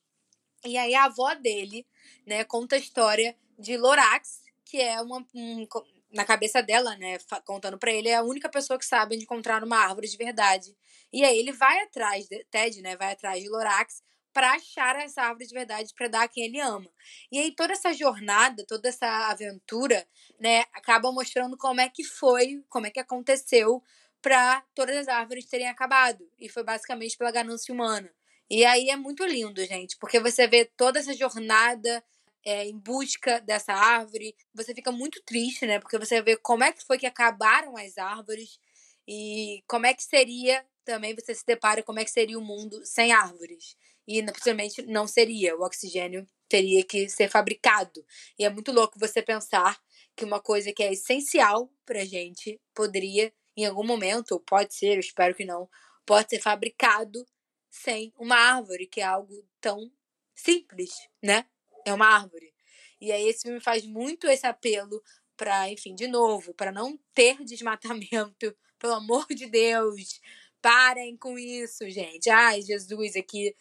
[0.64, 1.86] E aí a avó dele,
[2.26, 5.66] né, conta a história de Lorax, que é uma um,
[6.12, 9.78] na cabeça dela, né, contando para ele é a única pessoa que sabe encontrar uma
[9.78, 10.76] árvore de verdade.
[11.12, 15.22] E aí ele vai atrás de Ted, né, vai atrás de Lorax para achar essa
[15.22, 16.90] árvore de verdade para dar a quem ele ama.
[17.30, 20.06] E aí toda essa jornada, toda essa aventura,
[20.38, 23.82] né, acaba mostrando como é que foi, como é que aconteceu
[24.22, 26.28] para todas as árvores terem acabado.
[26.38, 28.10] E foi basicamente pela ganância humana.
[28.50, 32.02] E aí é muito lindo, gente, porque você vê toda essa jornada
[32.44, 34.34] é, em busca dessa árvore.
[34.54, 35.78] Você fica muito triste, né?
[35.78, 38.58] Porque você vê como é que foi que acabaram as árvores
[39.06, 42.84] e como é que seria também você se depara como é que seria o mundo
[42.84, 43.76] sem árvores.
[44.06, 45.56] E possivelmente não seria.
[45.56, 48.04] O oxigênio teria que ser fabricado.
[48.38, 49.78] E é muito louco você pensar
[50.16, 54.94] que uma coisa que é essencial pra gente poderia, em algum momento, ou pode ser,
[54.94, 55.68] eu espero que não,
[56.04, 57.24] pode ser fabricado
[57.70, 59.90] sem uma árvore, que é algo tão
[60.34, 60.90] simples,
[61.22, 61.46] né?
[61.86, 62.52] É uma árvore.
[63.00, 65.02] E aí esse filme faz muito esse apelo
[65.36, 70.20] para, enfim, de novo, para não ter desmatamento, pelo amor de Deus.
[70.62, 72.28] Parem com isso, gente.
[72.30, 73.54] Ai, Jesus aqui.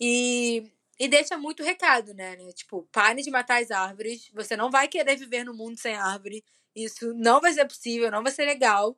[0.00, 2.36] E, e deixa muito recado, né?
[2.36, 2.52] né?
[2.52, 4.30] Tipo, parem de matar as árvores.
[4.32, 6.44] Você não vai querer viver no mundo sem árvore.
[6.74, 8.96] Isso não vai ser possível, não vai ser legal.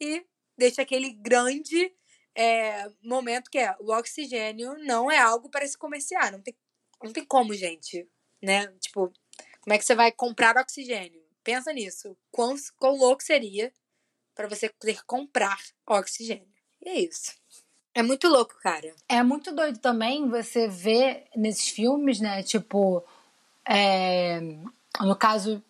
[0.00, 0.24] E
[0.56, 1.92] deixa aquele grande
[2.34, 6.32] é, momento que é o oxigênio não é algo para se comerciar.
[6.32, 6.56] Não tem,
[7.02, 8.08] não tem como, gente.
[8.42, 8.66] Né?
[8.78, 9.12] Tipo,
[9.60, 11.22] como é que você vai comprar oxigênio?
[11.42, 12.16] Pensa nisso.
[12.30, 13.72] Quão, quão louco seria
[14.34, 16.57] para você ter que comprar oxigênio.
[16.82, 17.32] E é isso.
[17.94, 18.94] É muito louco, cara.
[19.08, 22.42] É muito doido também você ver nesses filmes, né?
[22.42, 23.02] Tipo,
[23.68, 24.40] é,
[25.00, 25.62] no caso,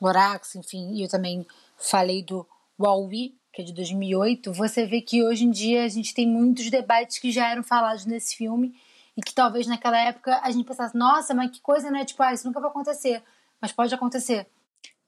[0.00, 2.46] Lorax, enfim, e eu também falei do
[2.78, 4.52] Wall-E, que é de 2008.
[4.52, 8.04] Você vê que hoje em dia a gente tem muitos debates que já eram falados
[8.04, 8.78] nesse filme
[9.16, 12.04] e que talvez naquela época a gente pensasse, nossa, mas que coisa, né?
[12.04, 13.22] Tipo, ah, isso nunca vai acontecer.
[13.60, 14.46] Mas pode acontecer.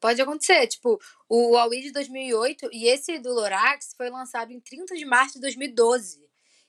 [0.01, 0.67] Pode acontecer.
[0.67, 5.35] Tipo, o Huawei de 2008 e esse do Lorax foi lançado em 30 de março
[5.35, 6.27] de 2012.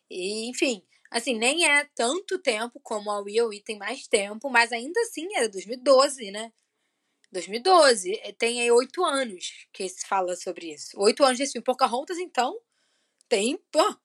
[0.09, 3.61] E, enfim, assim, nem é tanto tempo como o Huawei.
[3.61, 6.51] Tem mais tempo, mas ainda assim é 2012, né?
[7.31, 8.11] 2012.
[8.37, 10.99] Tem aí oito anos que se fala sobre isso.
[10.99, 11.63] Oito anos desse filme.
[11.63, 12.59] Pocahontas, então,
[13.29, 13.95] tem, pô,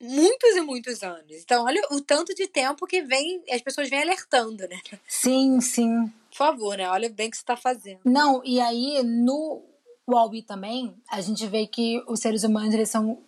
[0.00, 1.42] muitos e muitos anos.
[1.42, 4.80] Então, olha o tanto de tempo que vem, as pessoas vêm alertando, né?
[5.08, 6.12] Sim, sim.
[6.36, 6.86] Por favor, né?
[6.90, 8.00] Olha bem o que você tá fazendo.
[8.04, 9.64] Não, e aí no
[10.06, 13.22] Huawei também, a gente vê que os seres humanos eles são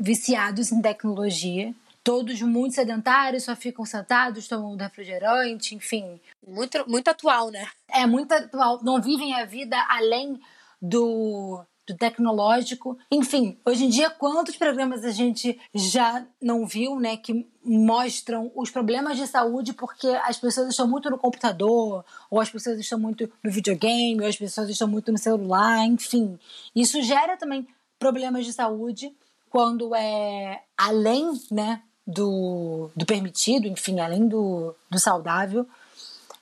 [0.00, 1.74] viciados em tecnologia.
[2.02, 6.18] Todos muito sedentários, só ficam sentados, tomando refrigerante, enfim.
[6.46, 7.68] Muito, muito atual, né?
[7.86, 8.82] É muito atual.
[8.82, 10.40] Não vivem a vida além
[10.80, 12.98] do do tecnológico.
[13.10, 18.70] Enfim, hoje em dia, quantos programas a gente já não viu, né, que mostram os
[18.70, 23.30] problemas de saúde porque as pessoas estão muito no computador, ou as pessoas estão muito
[23.42, 26.38] no videogame, ou as pessoas estão muito no celular, enfim.
[26.74, 27.66] Isso gera também
[27.98, 29.14] problemas de saúde
[29.50, 35.66] quando é além, né, do, do permitido, enfim, além do, do saudável.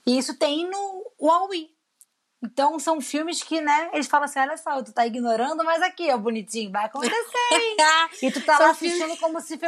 [0.06, 1.70] E isso tem no Huawei,
[2.42, 6.10] então são filmes que, né, eles falam assim: olha só, tu tá ignorando, mas aqui,
[6.10, 7.14] ó, bonitinho, vai acontecer,
[7.52, 7.76] hein?
[8.22, 9.00] e tu tá são lá filmes...
[9.00, 9.58] assistindo como se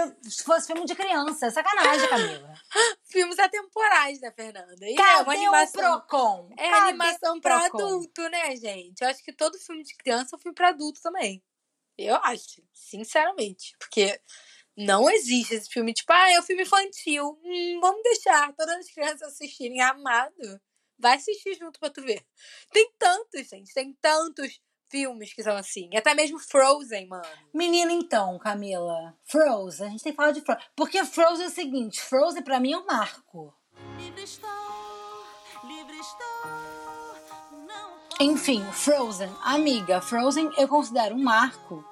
[0.42, 1.50] fosse filme de criança.
[1.50, 2.54] Sacanagem, Camila.
[3.04, 4.88] Filmes atemporais, né, Fernanda?
[4.88, 5.96] E Cadê é uma animação.
[5.96, 6.50] O Procon?
[6.58, 9.00] É Cadê animação pra adulto, né, gente?
[9.00, 11.40] Eu acho que todo filme de criança é um filme pra adulto também.
[11.96, 13.76] Eu acho, sinceramente.
[13.78, 14.20] Porque
[14.76, 17.38] não existe esse filme, tipo, ah, é um filme infantil.
[17.44, 20.60] Hum, vamos deixar todas as crianças assistirem amado.
[20.98, 22.24] Vai assistir junto pra tu ver.
[22.72, 23.72] Tem tantos, gente.
[23.74, 25.90] Tem tantos filmes que são assim.
[25.96, 27.24] Até mesmo Frozen, mano.
[27.52, 29.16] Menina, então, Camila.
[29.24, 29.88] Frozen.
[29.88, 30.64] A gente tem que falar de Frozen.
[30.76, 32.00] Porque Frozen é o seguinte.
[32.00, 33.52] Frozen pra mim é um marco.
[33.98, 34.48] Livre estou,
[35.64, 37.98] livre estou, não...
[38.20, 39.34] Enfim, Frozen.
[39.42, 41.84] Amiga, Frozen eu considero um marco.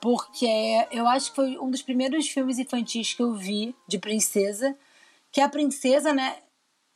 [0.00, 0.46] Porque
[0.90, 4.76] eu acho que foi um dos primeiros filmes infantis que eu vi de princesa.
[5.30, 6.38] Que a princesa, né,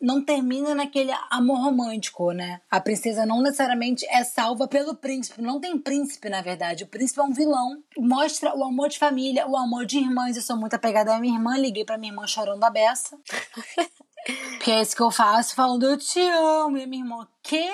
[0.01, 2.61] não termina naquele amor romântico, né?
[2.71, 5.43] A princesa não necessariamente é salva pelo príncipe.
[5.43, 6.85] Não tem príncipe, na verdade.
[6.85, 7.83] O príncipe é um vilão.
[7.99, 10.37] Mostra o amor de família, o amor de irmãs.
[10.37, 11.57] Eu sou muito apegada à minha irmã.
[11.59, 13.19] Liguei pra minha irmã chorando a beça.
[14.65, 16.79] que é isso que eu faço, falando eu te amo.
[16.79, 17.71] E minha irmã, quê?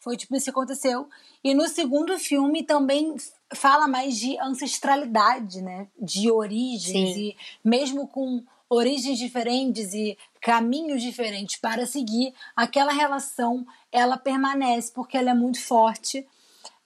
[0.00, 1.08] Foi tipo isso que aconteceu.
[1.42, 3.16] E no segundo filme também
[3.54, 5.88] fala mais de ancestralidade, né?
[6.00, 7.14] De origens.
[7.14, 7.20] Sim.
[7.20, 15.16] E mesmo com origens diferentes e caminhos diferentes para seguir, aquela relação ela permanece porque
[15.16, 16.26] ela é muito forte,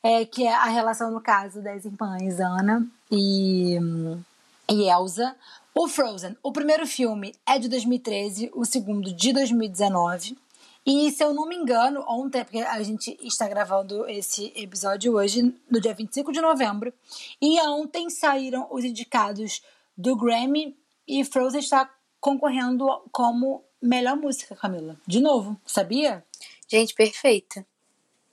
[0.03, 3.79] é, que é a relação no caso das irmãs Ana e,
[4.71, 5.37] e Elsa.
[5.75, 10.37] O Frozen, o primeiro filme é de 2013, o segundo de 2019.
[10.85, 15.55] E se eu não me engano, ontem, porque a gente está gravando esse episódio hoje,
[15.71, 16.92] no dia 25 de novembro,
[17.40, 19.62] e ontem saíram os indicados
[19.97, 25.01] do Grammy e Frozen está concorrendo como melhor música, Camila.
[25.07, 26.25] De novo, sabia?
[26.69, 27.67] Gente, perfeita.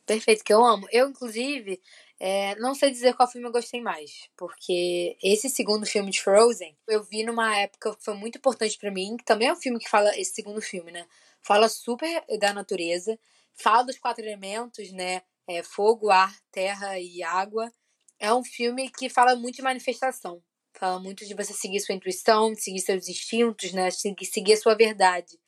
[0.05, 0.87] Perfeito, que eu amo.
[0.91, 1.81] Eu, inclusive,
[2.19, 6.75] é, não sei dizer qual filme eu gostei mais, porque esse segundo filme de Frozen
[6.87, 9.79] eu vi numa época que foi muito importante para mim, que também é um filme
[9.79, 11.07] que fala, esse segundo filme, né?
[11.41, 13.17] Fala super da natureza,
[13.53, 15.21] fala dos quatro elementos, né?
[15.47, 17.71] É, fogo, ar, terra e água.
[18.19, 20.43] É um filme que fala muito de manifestação.
[20.73, 23.89] Fala muito de você seguir sua intuição, seguir seus instintos, né?
[23.91, 25.39] Seguir, sua verdade.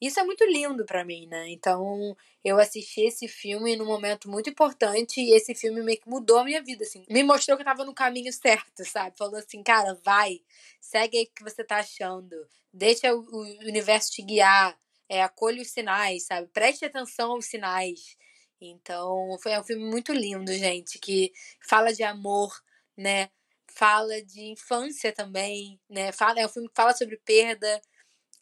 [0.00, 1.50] Isso é muito lindo pra mim, né?
[1.50, 6.38] Então, eu assisti esse filme num momento muito importante e esse filme meio que mudou
[6.38, 7.04] a minha vida, assim.
[7.08, 9.16] Me mostrou que eu tava no caminho certo, sabe?
[9.16, 10.40] Falou assim, cara, vai,
[10.80, 12.34] segue aí o que você tá achando,
[12.72, 13.20] deixa o,
[13.66, 14.76] universo te guiar,
[15.08, 16.48] é, acolhe os sinais, sabe?
[16.48, 18.16] Preste atenção aos sinais.
[18.60, 22.50] Então, foi um filme muito lindo, gente, que fala de amor,
[22.96, 23.28] né?
[23.74, 26.12] Fala de infância também, né?
[26.12, 27.80] Fala, é um filme que fala sobre perda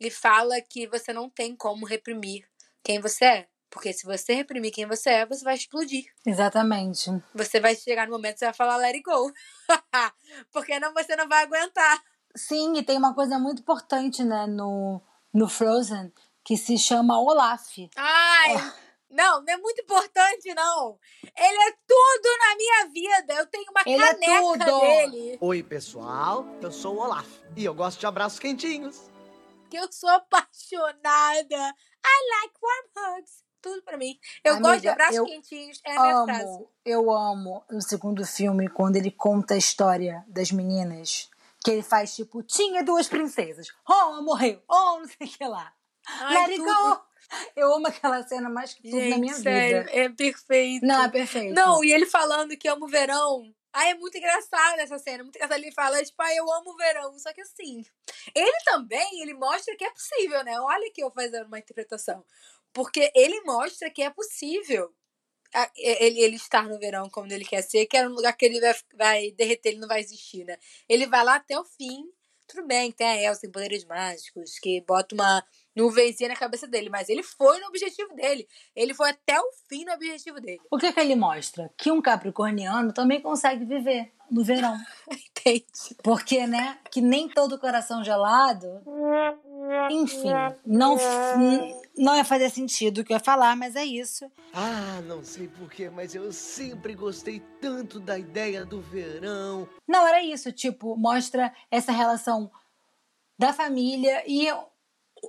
[0.00, 2.48] e fala que você não tem como reprimir
[2.82, 3.48] quem você é.
[3.70, 6.06] Porque se você reprimir quem você é, você vai explodir.
[6.26, 7.10] Exatamente.
[7.34, 9.32] Você vai chegar no momento que você vai falar let it go.
[10.52, 12.02] Porque não, você não vai aguentar.
[12.34, 15.02] Sim, e tem uma coisa muito importante, né, no,
[15.32, 16.12] no Frozen,
[16.44, 17.76] que se chama Olaf.
[17.96, 18.72] Ai,
[19.10, 20.98] não, não é muito importante, não.
[21.36, 23.34] Ele é tudo na minha vida.
[23.34, 24.80] Eu tenho uma Ele é caneca tudo.
[24.80, 25.38] dele.
[25.40, 26.44] Oi, pessoal.
[26.60, 29.08] Eu sou o Olaf e eu gosto de abraços quentinhos.
[29.70, 31.56] Que eu sou apaixonada.
[31.56, 33.44] I like warm hugs.
[33.60, 34.18] Tudo pra mim.
[34.44, 35.80] Eu Amiga, gosto de abraços quentinhos.
[35.84, 36.44] É a minha frase.
[36.44, 41.28] amo, eu amo no segundo filme, quando ele conta a história das meninas.
[41.64, 43.68] Que ele faz tipo, tinha duas princesas.
[43.88, 44.62] Oh, uma morreu.
[44.68, 45.72] Oh, não sei o que lá.
[46.06, 47.00] Ai, Let it go.
[47.54, 49.98] Eu amo aquela cena mais que tudo Gente, na minha sério, vida.
[49.98, 50.86] é perfeito.
[50.86, 51.54] Não, é perfeito.
[51.54, 53.54] Não, e ele falando que ama o verão.
[53.72, 55.22] Ai, é muito engraçado essa cena.
[55.22, 55.58] Muito engraçado.
[55.58, 57.18] Ele fala, tipo, ai, eu amo o verão.
[57.18, 57.84] Só que assim,
[58.34, 60.58] ele também, ele mostra que é possível, né?
[60.60, 62.24] Olha que eu fazendo uma interpretação.
[62.72, 64.92] Porque ele mostra que é possível
[65.76, 68.60] ele, ele estar no verão como ele quer ser, que era um lugar que ele
[68.60, 70.58] vai, vai derreter, ele não vai existir, né?
[70.88, 72.04] Ele vai lá até o fim.
[72.46, 75.44] Tudo bem, tem a Elsa em poderes mágicos, que bota uma
[75.78, 78.46] nuvenzinha na cabeça dele, mas ele foi no objetivo dele.
[78.74, 80.60] Ele foi até o fim no objetivo dele.
[80.70, 81.70] O que que ele mostra?
[81.76, 84.76] Que um capricorniano também consegue viver no verão.
[85.08, 85.96] Entende?
[86.02, 88.82] Porque, né, que nem todo coração gelado...
[89.90, 90.30] Enfim,
[90.66, 90.96] não,
[91.96, 94.30] não ia fazer sentido o que eu ia falar, mas é isso.
[94.52, 99.68] Ah, não sei porquê, mas eu sempre gostei tanto da ideia do verão.
[99.86, 102.50] Não, era isso, tipo, mostra essa relação
[103.38, 104.48] da família e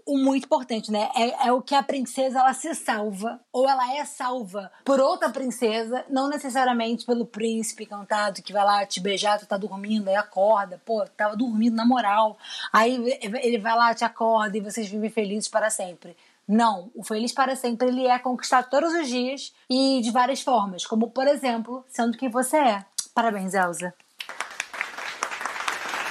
[0.06, 1.10] o- muito importante, né?
[1.16, 5.30] É, é o que a princesa ela se salva, ou ela é salva por outra
[5.30, 10.16] princesa, não necessariamente pelo príncipe encantado que vai lá te beijar, tu tá dormindo, aí
[10.16, 12.38] acorda, pô, tava dormindo na moral.
[12.72, 12.96] Aí
[13.42, 16.16] ele vai lá, te acorda e vocês vivem felizes para sempre.
[16.48, 20.86] Não, o feliz para sempre ele é conquistado todos os dias e de várias formas,
[20.86, 22.86] como por exemplo, sendo quem você é.
[23.14, 23.94] Parabéns, Elsa.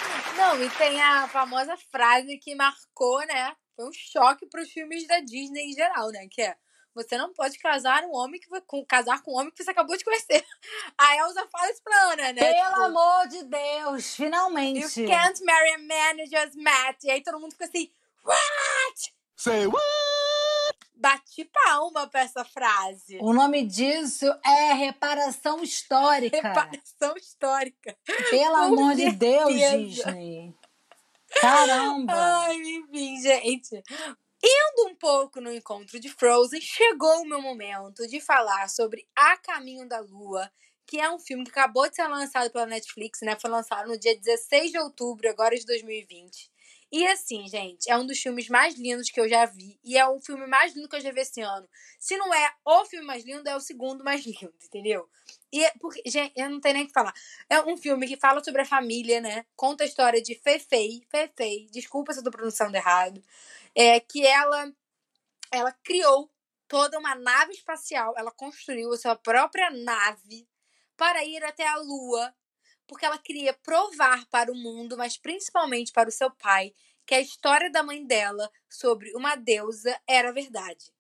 [0.54, 3.56] Não, e tem a famosa frase que marcou, né?
[3.76, 6.28] Foi um choque para os filmes da Disney em geral, né?
[6.30, 6.56] Que é
[6.94, 9.98] você não pode casar um homem que com casar com um homem que você acabou
[9.98, 10.46] de conhecer.
[10.96, 12.54] A Elsa fala isso pra Ana, né?
[12.54, 15.02] Pelo Tipo, amor de Deus, finalmente.
[15.02, 17.00] You can't marry a man you just met.
[17.04, 17.92] E aí todo mundo fica assim,
[18.24, 19.14] what?
[19.36, 20.13] Say what?
[21.04, 23.18] Bati palma pra essa frase.
[23.20, 26.38] O nome disso é reparação histórica.
[26.38, 27.98] Reparação histórica.
[28.30, 29.84] Pelo Com amor de Deus, certeza.
[29.84, 30.56] Disney.
[31.42, 32.14] Caramba.
[32.14, 33.84] Ai, enfim, gente.
[34.42, 39.36] Indo um pouco no encontro de Frozen, chegou o meu momento de falar sobre A
[39.36, 40.50] Caminho da Lua,
[40.88, 43.38] que é um filme que acabou de ser lançado pela Netflix, né?
[43.38, 46.50] Foi lançado no dia 16 de outubro, agora de 2020.
[46.94, 49.80] E assim, gente, é um dos filmes mais lindos que eu já vi.
[49.84, 51.68] E é o filme mais lindo que eu já vi esse ano.
[51.98, 55.10] Se não é o filme mais lindo, é o segundo mais lindo, entendeu?
[55.52, 57.12] E é porque, gente, eu não tenho nem o que falar.
[57.50, 59.44] É um filme que fala sobre a família, né?
[59.56, 63.24] Conta a história de Fefei, Fefei, desculpa se eu tô pronunciando errado.
[63.74, 64.72] É que ela
[65.52, 66.32] ela criou
[66.68, 70.48] toda uma nave espacial, ela construiu a sua própria nave
[70.96, 72.36] para ir até a Lua,
[72.88, 76.74] porque ela queria provar para o mundo, mas principalmente para o seu pai,
[77.06, 80.92] que a história da mãe dela sobre uma deusa era verdade.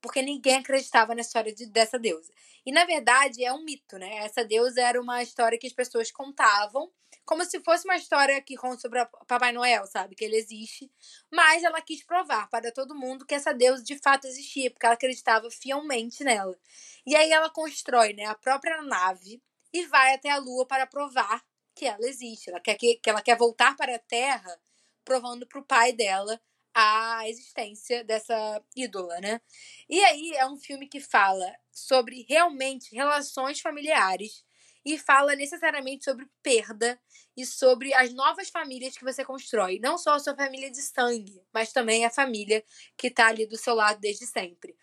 [0.00, 2.32] Porque ninguém acreditava na história de- dessa deusa.
[2.66, 4.16] E na verdade é um mito, né?
[4.18, 6.90] Essa deusa era uma história que as pessoas contavam,
[7.24, 10.14] como se fosse uma história que conta sobre Papai Noel, sabe?
[10.16, 10.90] Que ele existe.
[11.30, 14.94] Mas ela quis provar para todo mundo que essa deusa de fato existia, porque ela
[14.94, 16.56] acreditava fielmente nela.
[17.06, 19.40] E aí ela constrói né, a própria nave
[19.72, 21.42] e vai até a Lua para provar
[21.74, 22.50] que ela existe.
[22.50, 24.60] Ela quer, que, que ela quer voltar para a Terra,
[25.04, 26.40] provando para o pai dela
[26.74, 29.40] a existência dessa ídola, né?
[29.88, 34.44] E aí é um filme que fala sobre realmente relações familiares
[34.84, 37.00] e fala necessariamente sobre perda
[37.36, 39.78] e sobre as novas famílias que você constrói.
[39.78, 42.64] Não só a sua família de sangue, mas também a família
[42.96, 44.76] que tá ali do seu lado desde sempre.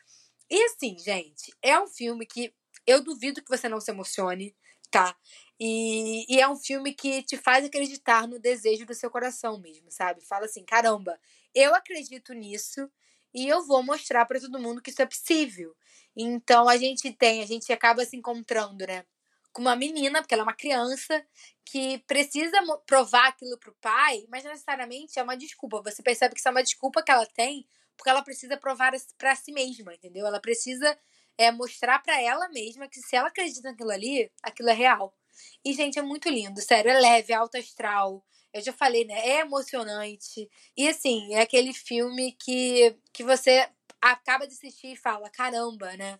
[0.49, 2.53] E assim, gente, é um filme que
[2.87, 4.55] eu duvido que você não se emocione,
[4.89, 5.15] tá?
[5.59, 9.91] E, e é um filme que te faz acreditar no desejo do seu coração mesmo,
[9.91, 10.21] sabe?
[10.21, 11.19] Fala assim, caramba,
[11.53, 12.89] eu acredito nisso
[13.33, 15.75] e eu vou mostrar para todo mundo que isso é possível.
[16.15, 19.05] Então a gente tem, a gente acaba se encontrando, né?
[19.51, 21.25] Com uma menina, porque ela é uma criança,
[21.65, 25.81] que precisa provar aquilo pro pai, mas necessariamente é uma desculpa.
[25.83, 27.67] Você percebe que isso é uma desculpa que ela tem,
[27.97, 30.25] porque ela precisa provar para si mesma, entendeu?
[30.25, 30.97] Ela precisa
[31.39, 35.15] é, mostrar para ela mesma que se ela acredita naquilo ali, aquilo é real.
[35.63, 36.91] E, gente, é muito lindo, sério.
[36.91, 38.25] É leve, é alto astral.
[38.53, 39.17] Eu já falei, né?
[39.25, 40.49] É emocionante.
[40.75, 43.69] E, assim, é aquele filme que, que você
[44.01, 46.19] acaba de assistir e fala: caramba, né?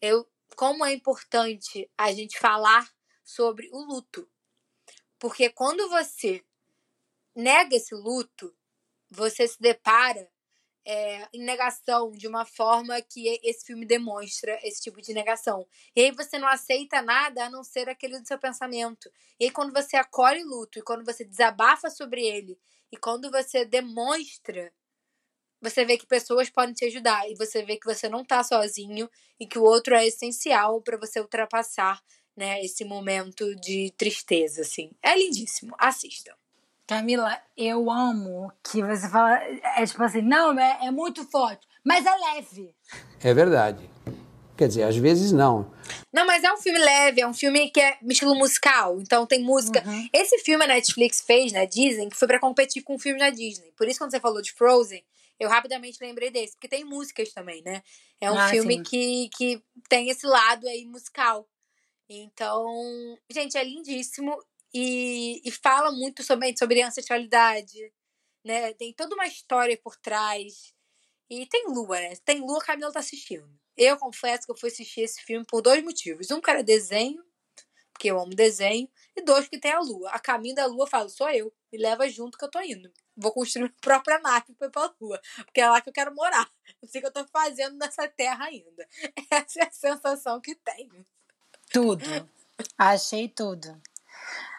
[0.00, 2.90] Eu, como é importante a gente falar
[3.22, 4.26] sobre o luto.
[5.18, 6.42] Porque quando você
[7.36, 8.56] nega esse luto,
[9.10, 10.26] você se depara
[10.86, 15.66] é, em negação de uma forma que esse filme demonstra esse tipo de negação.
[15.96, 19.10] E aí você não aceita nada a não ser aquele do seu pensamento.
[19.40, 22.58] E aí quando você acolhe o luto e quando você desabafa sobre ele
[22.92, 24.72] e quando você demonstra,
[25.60, 29.10] você vê que pessoas podem te ajudar e você vê que você não tá sozinho
[29.40, 32.02] e que o outro é essencial para você ultrapassar,
[32.36, 34.90] né, esse momento de tristeza assim.
[35.02, 35.74] É lindíssimo.
[35.78, 36.34] Assistam.
[36.86, 39.36] Camila, eu amo que você fala.
[39.76, 42.74] É tipo assim, não, é, é muito forte, mas é leve.
[43.22, 43.88] É verdade.
[44.56, 45.72] Quer dizer, às vezes não.
[46.12, 49.42] Não, mas é um filme leve, é um filme que é estilo musical, então tem
[49.42, 49.82] música.
[50.12, 53.30] Esse filme a Netflix fez, né, dizem que foi pra competir com um filme da
[53.30, 53.72] Disney.
[53.76, 55.02] Por isso, quando você falou de Frozen,
[55.40, 57.82] eu rapidamente lembrei desse, porque tem músicas também, né?
[58.20, 58.82] É um Ah, filme sim.
[58.84, 61.48] que, que tem esse lado aí musical.
[62.08, 62.64] Então,
[63.28, 64.38] gente, é lindíssimo
[64.74, 67.92] e, e fala muito sobre, sobre ancestralidade,
[68.44, 68.74] né?
[68.74, 70.74] Tem toda uma história por trás.
[71.30, 72.16] E tem lua, né?
[72.24, 73.48] Tem lua, a Camila tá assistindo.
[73.76, 76.30] Eu confesso que eu fui assistir esse filme por dois motivos.
[76.30, 77.24] Um, que era desenho,
[77.92, 78.88] porque eu amo desenho.
[79.16, 80.10] E dois, que tem a lua.
[80.10, 81.52] A caminho da lua fala, sou eu.
[81.72, 82.92] Me leva junto que eu tô indo.
[83.16, 85.20] Vou construir minha própria nave pra ir pra lua.
[85.44, 86.50] Porque é lá que eu quero morar.
[86.82, 88.88] Não sei o que eu tô fazendo nessa terra ainda.
[89.30, 91.06] Essa é a sensação que tenho.
[91.72, 92.04] Tudo.
[92.76, 93.80] Achei tudo.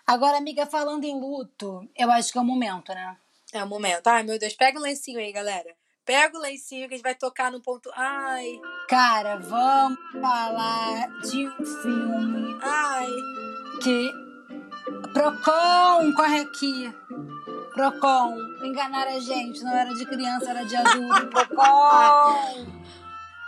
[0.08, 3.18] Agora, amiga, falando em luto, eu acho que é o momento, né?
[3.52, 4.06] É o momento.
[4.08, 5.76] Ai, meu Deus, pega o lencinho aí, galera.
[6.06, 7.90] Pega o lencinho que a gente vai tocar no ponto.
[7.96, 13.08] Ai, Cara, vamos falar de um filme ai.
[13.82, 14.12] que.
[15.12, 16.94] Procon, corre aqui.
[17.74, 21.28] Procon, enganaram a gente, não era de criança, era de adulto.
[21.34, 22.68] Procon!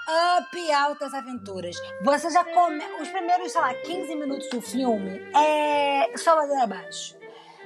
[0.10, 1.76] Up Altas Aventuras.
[2.01, 2.82] Você já come.
[3.01, 7.18] Os primeiros, sei lá, 15 minutos do filme é só ladeira abaixo.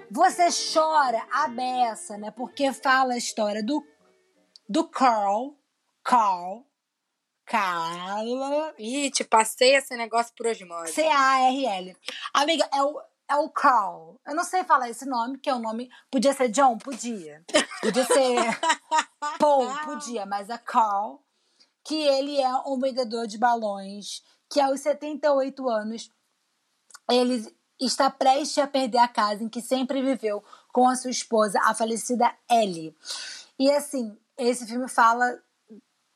[0.09, 2.31] Você chora a beça, né?
[2.31, 3.85] Porque fala a história do,
[4.67, 5.55] do Carl.
[6.03, 6.65] Carl.
[7.45, 8.73] Carl.
[8.79, 10.93] Ih, te passei esse negócio por osmose.
[10.93, 11.95] C-A-R-L.
[12.33, 14.19] Amiga, é o, é o Carl.
[14.25, 15.89] Eu não sei falar esse nome, que é o nome.
[16.09, 16.77] Podia ser John?
[16.79, 17.45] Podia.
[17.81, 18.35] Podia ser
[19.37, 19.69] Paul?
[19.85, 21.21] Podia, mas é Carl.
[21.83, 26.09] Que ele é um vendedor de balões, que aos 78 anos
[27.09, 27.45] ele
[27.79, 31.73] está prestes a perder a casa em que sempre viveu com a sua esposa, a
[31.73, 32.95] falecida Ellie.
[33.57, 35.39] E assim, esse filme fala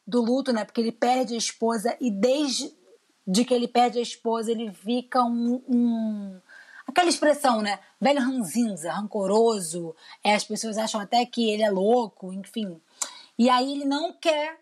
[0.07, 0.63] do luto, né?
[0.63, 2.72] Porque ele perde a esposa e desde
[3.28, 6.39] de que ele perde a esposa, ele fica um, um-
[6.86, 7.80] aquela expressão, né?
[7.99, 9.95] Velho ranzinza, rancoroso.
[10.24, 12.80] É, as pessoas acham até que ele é louco, enfim.
[13.38, 14.59] E aí ele não quer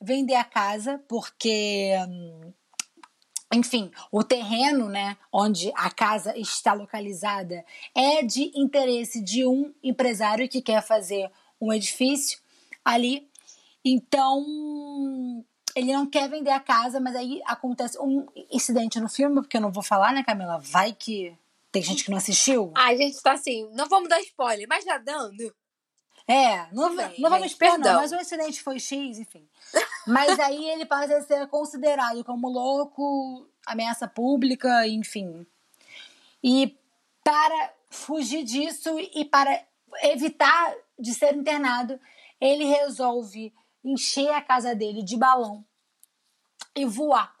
[0.00, 2.52] vender a casa porque hum,
[3.52, 10.48] enfim, o terreno, né, onde a casa está localizada, é de interesse de um empresário
[10.48, 11.30] que quer fazer
[11.60, 12.38] um edifício
[12.84, 13.28] ali.
[13.82, 14.44] Então,
[15.74, 19.62] ele não quer vender a casa, mas aí acontece um incidente no filme, porque eu
[19.62, 20.58] não vou falar, né, Camila?
[20.58, 21.34] Vai que
[21.72, 22.72] tem gente que não assistiu.
[22.76, 25.54] Ai, gente, tá assim, não vamos dar spoiler, mas já dando.
[26.26, 27.94] É, não, bem, não vamos gente, não, perdão.
[27.96, 29.48] mas o incidente foi X, enfim.
[30.08, 35.46] Mas aí ele passa a ser considerado como louco, ameaça pública, enfim.
[36.42, 36.74] E
[37.22, 39.62] para fugir disso e para
[40.04, 42.00] evitar de ser internado,
[42.40, 43.52] ele resolve
[43.84, 45.62] encher a casa dele de balão
[46.74, 47.34] e voar,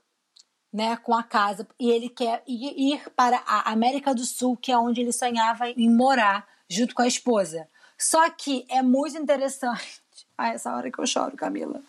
[0.70, 1.66] né, com a casa.
[1.80, 5.70] E ele quer ir ir para a América do Sul, que é onde ele sonhava
[5.70, 7.66] em morar junto com a esposa.
[7.96, 10.02] Só que é muito interessante.
[10.38, 11.82] Ah, essa hora que eu choro, Camila.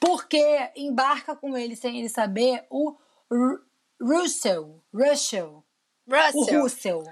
[0.00, 2.96] Porque embarca com ele sem ele saber o
[3.30, 3.60] Ru-
[4.00, 4.82] Russell.
[4.92, 5.62] Russell.
[6.04, 6.62] O Russell.
[6.62, 7.04] Russell.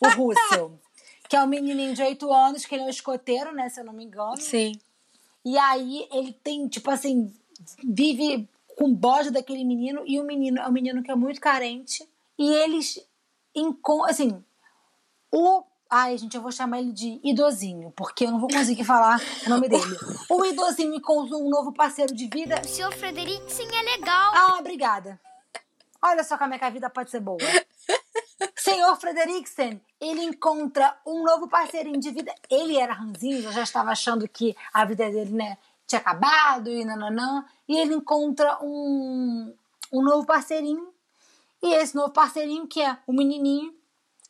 [0.00, 0.80] O Russell.
[1.28, 3.68] que é um menininho de 8 anos, que ele é um escoteiro, né?
[3.68, 4.36] Se eu não me engano.
[4.36, 4.72] Sim.
[5.44, 7.32] E aí ele tem, tipo assim,
[7.84, 12.04] vive com bode daquele menino e o menino é um menino que é muito carente.
[12.36, 12.98] E eles,
[14.08, 14.42] assim,
[15.32, 15.62] o,
[15.92, 19.50] Ai, gente, eu vou chamar ele de idosinho, porque eu não vou conseguir falar o
[19.50, 19.96] nome dele.
[20.28, 22.62] O idosinho encontra um novo parceiro de vida.
[22.64, 24.32] O senhor Frederiksen é legal.
[24.32, 25.20] Ah, obrigada.
[26.00, 27.38] Olha só como é que a vida pode ser boa.
[28.56, 32.34] Senhor Frederiksen, ele encontra um novo parceirinho de vida.
[32.48, 37.44] Ele era ranzinho, já estava achando que a vida dele, né, tinha acabado e nananã.
[37.68, 39.54] E ele encontra um,
[39.92, 40.88] um novo parceirinho.
[41.62, 43.74] E esse novo parceirinho, que é o menininho,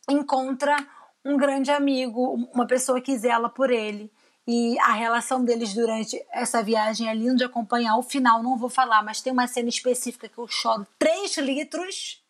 [0.09, 0.75] encontra
[1.23, 4.11] um grande amigo, uma pessoa que zela por ele.
[4.47, 7.95] E a relação deles durante essa viagem é lindo de acompanhar.
[7.97, 12.21] O final não vou falar, mas tem uma cena específica que eu choro 3 litros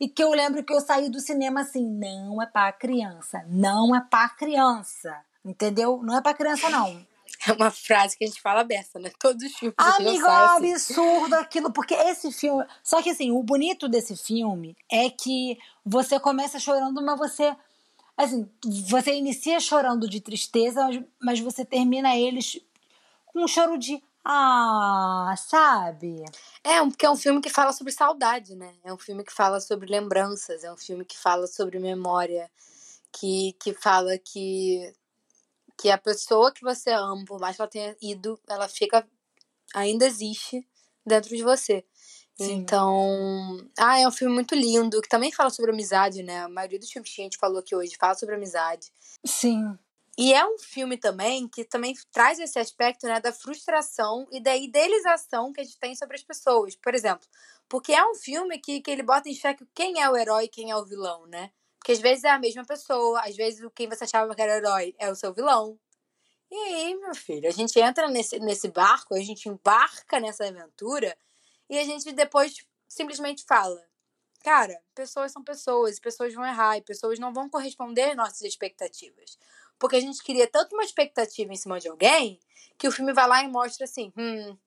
[0.00, 3.94] e que eu lembro que eu saí do cinema assim: não é para criança, não
[3.94, 5.16] é para criança.
[5.44, 6.00] Entendeu?
[6.02, 7.08] Não é para criança, não.
[7.46, 9.10] É uma frase que a gente fala aberta, né?
[9.18, 9.74] Todos os filmes.
[9.78, 12.66] Amigo, é um absurdo aquilo, porque esse filme.
[12.82, 17.56] Só que assim, o bonito desse filme é que você começa chorando, mas você
[18.24, 18.48] assim,
[18.88, 20.80] você inicia chorando de tristeza,
[21.20, 22.60] mas você termina eles
[23.26, 26.24] com um choro de ah, sabe?
[26.62, 28.74] É, porque é um filme que fala sobre saudade, né?
[28.84, 32.50] É um filme que fala sobre lembranças, é um filme que fala sobre memória,
[33.12, 34.92] que, que fala que,
[35.78, 39.06] que a pessoa que você ama, por mais que ela tenha ido, ela fica.
[39.74, 40.66] ainda existe
[41.06, 41.84] dentro de você.
[42.40, 42.54] Sim.
[42.54, 46.40] Então, ah, é um filme muito lindo, que também fala sobre amizade, né?
[46.40, 48.90] A maioria dos filmes que a gente falou aqui hoje fala sobre amizade.
[49.24, 49.78] Sim.
[50.16, 54.56] E é um filme também que também traz esse aspecto, né, da frustração e da
[54.56, 56.74] idealização que a gente tem sobre as pessoas.
[56.74, 57.26] Por exemplo,
[57.68, 60.48] porque é um filme que, que ele bota em xeque quem é o herói e
[60.48, 61.50] quem é o vilão, né?
[61.78, 64.56] Porque às vezes é a mesma pessoa, às vezes quem você achava que era o
[64.56, 65.78] herói é o seu vilão.
[66.50, 71.16] E aí, meu filho, a gente entra nesse, nesse barco, a gente embarca nessa aventura
[71.70, 73.80] e a gente depois simplesmente fala:
[74.44, 79.38] cara, pessoas são pessoas, pessoas vão errar e pessoas não vão corresponder às nossas expectativas.
[79.78, 82.40] Porque a gente cria tanto uma expectativa em cima de alguém
[82.76, 84.58] que o filme vai lá e mostra assim: hum,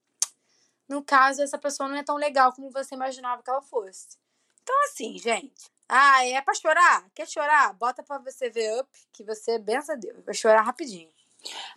[0.88, 4.18] no caso, essa pessoa não é tão legal como você imaginava que ela fosse.
[4.62, 5.72] Então, assim, gente.
[5.90, 7.10] Ah, é pra chorar?
[7.14, 7.74] Quer chorar?
[7.74, 11.12] Bota pra você ver up, que você, bença a Deus, vai chorar rapidinho.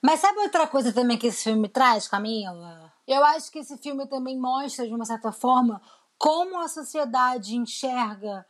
[0.02, 2.92] Mas sabe outra coisa também que esse filme traz, Camila?
[3.06, 5.80] Eu acho que esse filme também mostra, de uma certa forma,
[6.18, 8.44] como a sociedade enxerga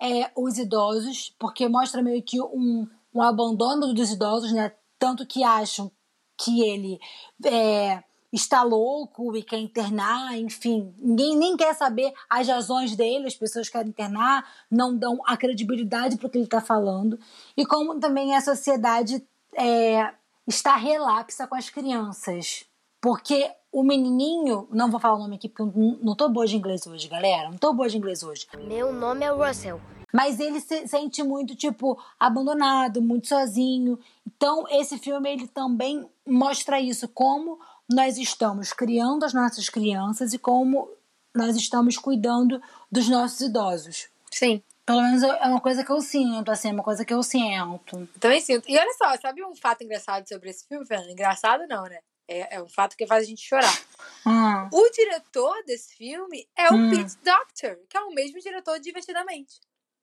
[0.00, 4.72] é, os idosos, porque mostra meio que um, um abandono dos idosos, né?
[4.98, 5.90] Tanto que acham
[6.36, 6.98] que ele
[7.44, 8.02] é,
[8.32, 13.68] está louco e quer internar, enfim, ninguém nem quer saber as razões dele, as pessoas
[13.68, 17.18] querem internar, não dão a credibilidade para o que ele está falando,
[17.56, 20.12] e como também a sociedade é,
[20.46, 22.64] está relapsa com as crianças.
[23.00, 26.56] Porque o menininho, não vou falar o nome aqui porque eu não tô boa de
[26.56, 27.50] inglês hoje, galera.
[27.50, 28.46] Não tô boa de inglês hoje.
[28.66, 29.80] Meu nome é Russell.
[30.12, 33.98] Mas ele se sente muito, tipo, abandonado, muito sozinho.
[34.24, 37.58] Então, esse filme, ele também mostra isso, como
[37.92, 40.88] nós estamos criando as nossas crianças e como
[41.34, 44.08] nós estamos cuidando dos nossos idosos.
[44.30, 44.62] Sim.
[44.86, 48.06] Pelo menos é uma coisa que eu sinto, assim, é uma coisa que eu sinto.
[48.20, 48.68] Também sinto.
[48.68, 51.10] E olha só, sabe um fato engraçado sobre esse filme, Fernanda?
[51.12, 52.00] Engraçado não, né?
[52.28, 53.82] É, é um fato que faz a gente chorar.
[54.26, 54.68] Hum.
[54.72, 56.90] O diretor desse filme é o Hum.
[56.90, 59.60] Pete Doctor, que é o mesmo diretor de Divertidamente.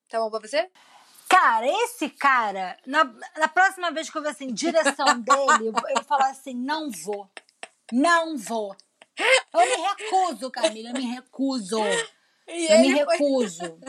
[0.09, 0.69] Tá bom pra você?
[1.29, 3.03] Cara, esse cara, na,
[3.37, 6.89] na próxima vez que eu ver assim, direção dele, eu, eu vou falar assim: não
[6.91, 7.29] vou.
[7.91, 8.75] Não vou.
[9.53, 11.77] Eu me recuso, Camila, eu me recuso.
[12.47, 13.79] E Eu me ele foi- recuso.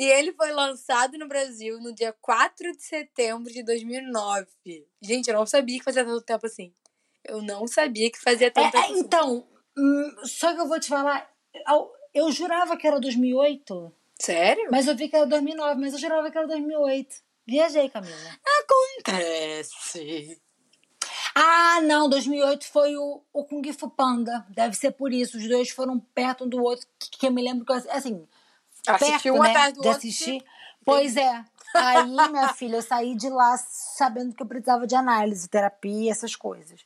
[0.00, 4.46] E ele foi lançado no Brasil no dia 4 de setembro de 2009.
[4.98, 6.72] Gente, eu não sabia que fazia tanto tempo assim.
[7.22, 9.00] Eu não sabia que fazia É, tanto é, tempo assim.
[9.00, 9.46] então,
[9.76, 11.30] hum, só que eu vou te falar,
[12.14, 14.68] eu, jurava que era 2008, Sério?
[14.72, 17.16] mas eu vi que era 2009, mas eu jurava que era 2008.
[17.46, 18.16] Viajei, Camila.
[19.04, 20.40] Acontece.
[21.34, 24.46] Ah, não, 2008 foi o, o Kung Fu Panda.
[24.48, 25.36] Deve ser por isso.
[25.36, 28.26] Os dois foram perto um do outro, que, que eu me lembro que eu, assim,
[28.98, 30.44] Perto, um né, de outro, assistir.
[30.84, 31.44] Pois é.
[31.74, 36.34] Aí, minha filha, eu saí de lá sabendo que eu precisava de análise, terapia, essas
[36.34, 36.84] coisas.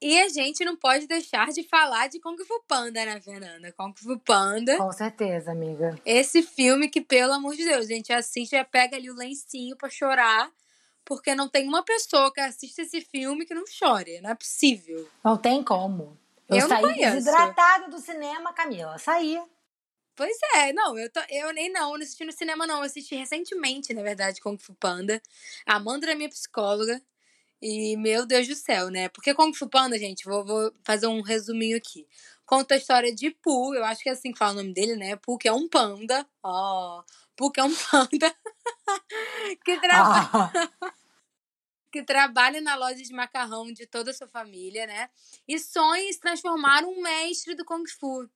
[0.00, 3.72] E a gente não pode deixar de falar de Kung Fu Panda, né, Fernanda?
[3.72, 4.76] Kung Fu Panda.
[4.76, 5.98] Com certeza, amiga.
[6.06, 9.76] Esse filme que, pelo amor de Deus, a gente assiste e pega ali o lencinho
[9.76, 10.50] pra chorar.
[11.04, 14.20] Porque não tem uma pessoa que assista esse filme que não chore.
[14.20, 15.08] Não é possível.
[15.24, 16.16] Não tem como.
[16.48, 18.98] Eu, Eu saí desidratada do cinema, Camila.
[18.98, 19.40] Saí.
[20.18, 22.78] Pois é, não, eu, tô, eu nem não, não assisti no cinema, não.
[22.78, 25.22] Eu assisti recentemente, na verdade, Kung Fu Panda.
[25.64, 27.00] A Amanda era minha psicóloga.
[27.62, 29.08] E, meu Deus do céu, né?
[29.10, 32.04] Porque Kung Fu Panda, gente, vou, vou fazer um resuminho aqui.
[32.44, 34.96] Conta a história de Pooh, eu acho que é assim que fala o nome dele,
[34.96, 35.14] né?
[35.14, 36.26] Pooh, que é um panda.
[36.42, 37.04] Ó,
[37.36, 38.34] Pooh, que é um panda.
[39.64, 40.30] que trabalha.
[40.32, 40.50] Ah,
[41.92, 45.08] que trabalha na loja de macarrão de toda a sua família, né?
[45.46, 48.28] E sonha em se transformar um mestre do Kung Fu.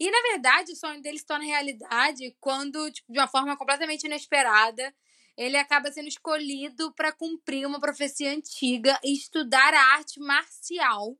[0.00, 4.04] E, na verdade, o sonho dele se torna realidade quando, tipo, de uma forma completamente
[4.04, 4.94] inesperada,
[5.36, 11.16] ele acaba sendo escolhido para cumprir uma profecia antiga e estudar a arte marcial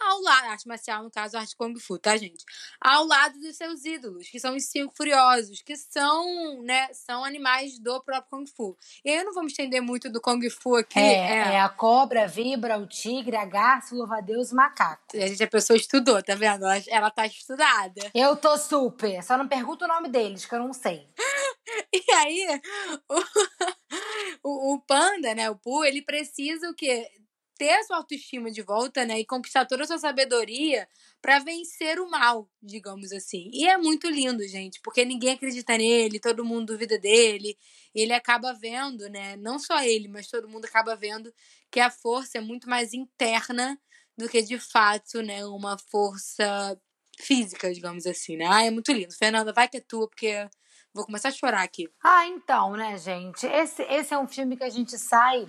[0.00, 2.44] ao lado, arte marcial, no caso, arte Kung Fu, tá, gente?
[2.80, 7.78] Ao lado dos seus ídolos, que são os cinco furiosos, que são, né, são animais
[7.78, 8.76] do próprio Kung Fu.
[9.04, 10.98] E aí eu não vou me estender muito do Kung Fu aqui.
[10.98, 15.02] É, é a cobra, a vibra, o tigre, a garça, o louva-a-Deus, o macaco.
[15.14, 16.64] A gente, a pessoa estudou, tá vendo?
[16.64, 18.10] Ela, ela tá estudada.
[18.14, 19.22] Eu tô super.
[19.22, 21.08] Só não pergunta o nome deles, que eu não sei.
[21.92, 22.60] E aí,
[23.08, 23.14] o,
[24.44, 27.08] o, o panda, né, o Pooh, ele precisa o quê?
[27.56, 30.88] Ter a sua autoestima de volta, né, e conquistar toda a sua sabedoria
[31.22, 33.48] para vencer o mal, digamos assim.
[33.52, 37.56] E é muito lindo, gente, porque ninguém acredita nele, todo mundo duvida dele.
[37.94, 41.32] Ele acaba vendo, né, não só ele, mas todo mundo acaba vendo
[41.70, 43.78] que a força é muito mais interna
[44.16, 46.78] do que de fato, né, uma força
[47.20, 48.46] física, digamos assim, né?
[48.48, 49.14] Ah, é muito lindo.
[49.14, 50.48] Fernanda, vai que é tua, porque
[50.92, 51.88] vou começar a chorar aqui.
[52.02, 53.46] Ah, então, né, gente?
[53.46, 55.48] Esse, esse é um filme que a gente sai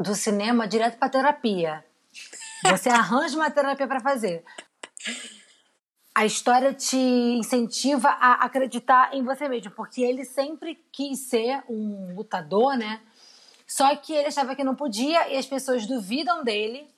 [0.00, 1.84] do cinema direto pra terapia.
[2.64, 4.42] Você arranja uma terapia para fazer.
[6.14, 12.14] A história te incentiva a acreditar em você mesmo, porque ele sempre quis ser um
[12.14, 13.00] lutador, né?
[13.66, 16.88] Só que ele achava que não podia e as pessoas duvidam dele.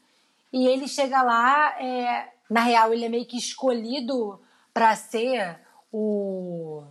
[0.52, 4.40] E ele chega lá, é, na real, ele é meio que escolhido
[4.72, 5.58] para ser
[5.92, 6.84] o.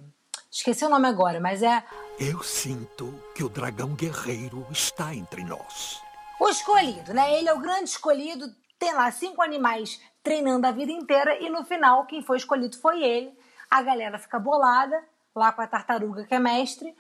[0.49, 1.84] Esqueci o nome agora, mas é
[2.20, 6.01] Eu sinto que o dragão guerreiro está entre nós.
[6.42, 7.38] O escolhido, né?
[7.38, 8.52] Ele é o grande escolhido.
[8.80, 13.04] Tem lá cinco animais treinando a vida inteira e no final quem foi escolhido foi
[13.04, 13.32] ele.
[13.70, 15.04] A galera fica bolada
[15.36, 16.98] lá com a tartaruga que é mestre.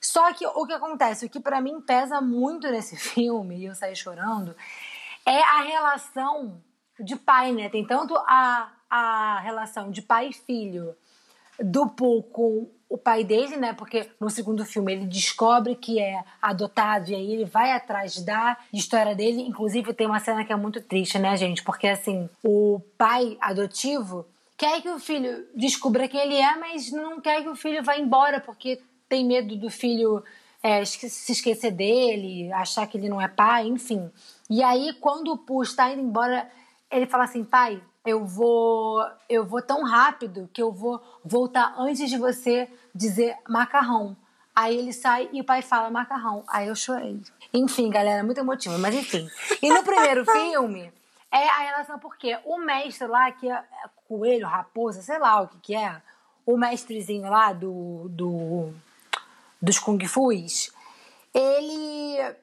[0.00, 3.74] Só que o que acontece, o que pra mim pesa muito nesse filme e eu
[3.74, 4.54] saí chorando,
[5.26, 6.62] é a relação
[7.00, 7.68] de pai, né?
[7.68, 10.96] Tem tanto a, a relação de pai e filho
[11.58, 13.72] do Pooh com o pai dele, né?
[13.72, 18.56] Porque no segundo filme ele descobre que é adotado e aí ele vai atrás da
[18.72, 19.42] história dele.
[19.42, 21.62] Inclusive tem uma cena que é muito triste, né, gente?
[21.62, 24.26] Porque assim, o pai adotivo
[24.56, 27.96] quer que o filho descubra quem ele é, mas não quer que o filho vá
[27.96, 30.22] embora porque tem medo do filho
[30.62, 34.10] é, se esquecer dele, achar que ele não é pai, enfim.
[34.48, 36.50] E aí quando o Pooh está indo embora,
[36.90, 42.08] ele fala assim, pai, eu vou, eu vou tão rápido que eu vou voltar antes
[42.08, 44.16] de você dizer macarrão.
[44.54, 46.44] Aí ele sai e o pai fala macarrão.
[46.46, 47.20] Aí eu chorei.
[47.52, 49.28] Enfim, galera, muito emotivo, mas enfim.
[49.60, 50.92] E no primeiro filme
[51.32, 53.64] é a relação porque o mestre lá, que é
[54.06, 56.00] coelho, raposa, sei lá o que que é,
[56.46, 58.72] o mestrezinho lá do, do
[59.60, 60.70] dos Kung Fuis,
[61.32, 62.36] ele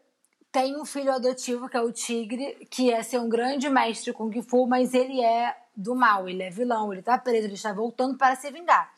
[0.52, 4.42] tem um filho adotivo que é o Tigre, que é ser um grande mestre Kung
[4.42, 8.18] Fu, mas ele é do mal, ele é vilão, ele tá preso, ele está voltando
[8.18, 8.94] para se vingar.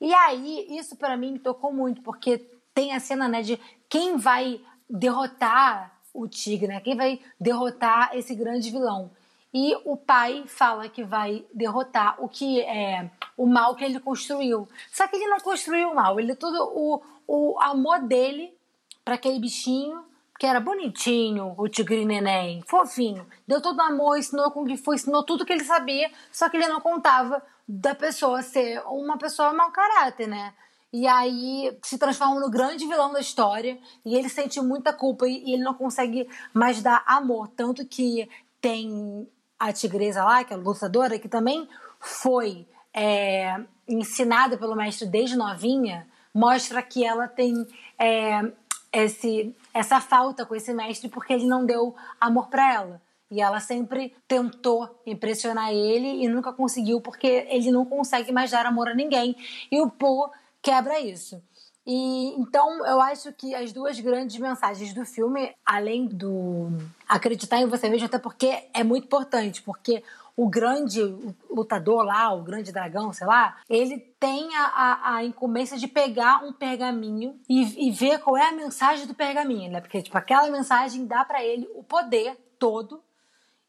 [0.00, 2.38] E aí, isso para mim me tocou muito, porque
[2.72, 6.80] tem a cena, né, de quem vai derrotar o tigre, né?
[6.80, 9.10] Quem vai derrotar esse grande vilão.
[9.52, 14.68] E o pai fala que vai derrotar o que é o mal que ele construiu.
[14.92, 18.56] Só que ele não construiu o mal, ele todo o, o amor dele
[19.04, 20.04] para aquele bichinho
[20.44, 23.26] que era bonitinho, o tigre neném, fofinho.
[23.48, 26.68] Deu todo amor, ensinou com que foi, ensinou tudo que ele sabia, só que ele
[26.68, 30.52] não contava da pessoa ser uma pessoa mau caráter, né?
[30.92, 35.42] E aí se transforma no grande vilão da história e ele sente muita culpa e,
[35.46, 37.48] e ele não consegue mais dar amor.
[37.48, 38.28] Tanto que
[38.60, 39.26] tem
[39.58, 41.66] a tigresa lá, que é a lutadora, que também
[41.98, 47.66] foi é, ensinada pelo mestre desde novinha, mostra que ela tem
[47.98, 48.52] é,
[48.92, 53.02] esse, essa falta com esse mestre porque ele não deu amor para ela.
[53.30, 58.64] E ela sempre tentou impressionar ele e nunca conseguiu porque ele não consegue mais dar
[58.64, 59.36] amor a ninguém.
[59.72, 60.30] E o Pooh
[60.62, 61.42] quebra isso.
[61.86, 66.68] E então eu acho que as duas grandes mensagens do filme, além do
[67.08, 70.02] acreditar em você mesmo, até porque é muito importante, porque
[70.36, 71.00] o grande
[71.48, 76.52] lutador lá, o grande dragão, sei lá, ele tem a, a, incumbência de pegar um
[76.52, 79.80] pergaminho e, e ver qual é a mensagem do pergaminho, né?
[79.80, 83.00] Porque tipo aquela mensagem dá para ele o poder todo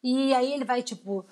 [0.04, 1.26] e aí ele vai tipo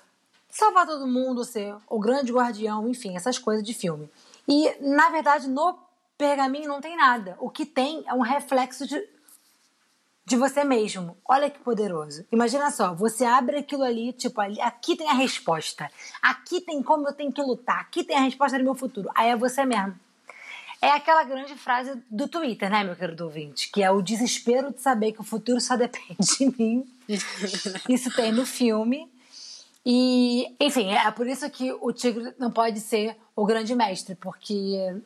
[0.48, 4.08] salvar todo mundo, ser o grande guardião, enfim, essas coisas de filme.
[4.46, 5.76] E na verdade no
[6.16, 7.36] pergaminho não tem nada.
[7.40, 9.13] O que tem é um reflexo de
[10.26, 11.16] de você mesmo.
[11.28, 12.24] Olha que poderoso.
[12.32, 15.90] Imagina só, você abre aquilo ali, tipo, ali, aqui tem a resposta.
[16.22, 17.80] Aqui tem como eu tenho que lutar.
[17.80, 19.10] Aqui tem a resposta do meu futuro.
[19.14, 19.94] Aí é você mesmo.
[20.80, 23.70] É aquela grande frase do Twitter, né, meu querido ouvinte?
[23.70, 26.86] Que é o desespero de saber que o futuro só depende de mim.
[27.88, 29.10] Isso tem no filme.
[29.86, 34.96] E, enfim, é por isso que o tigre não pode ser o grande mestre, porque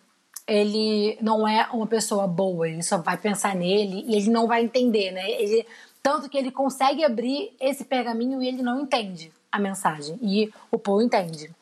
[0.49, 4.62] ele não é uma pessoa boa, ele só vai pensar nele e ele não vai
[4.62, 5.30] entender, né?
[5.30, 5.66] Ele,
[6.03, 10.18] tanto que ele consegue abrir esse pergaminho e ele não entende a mensagem.
[10.22, 11.55] E o Paul entende.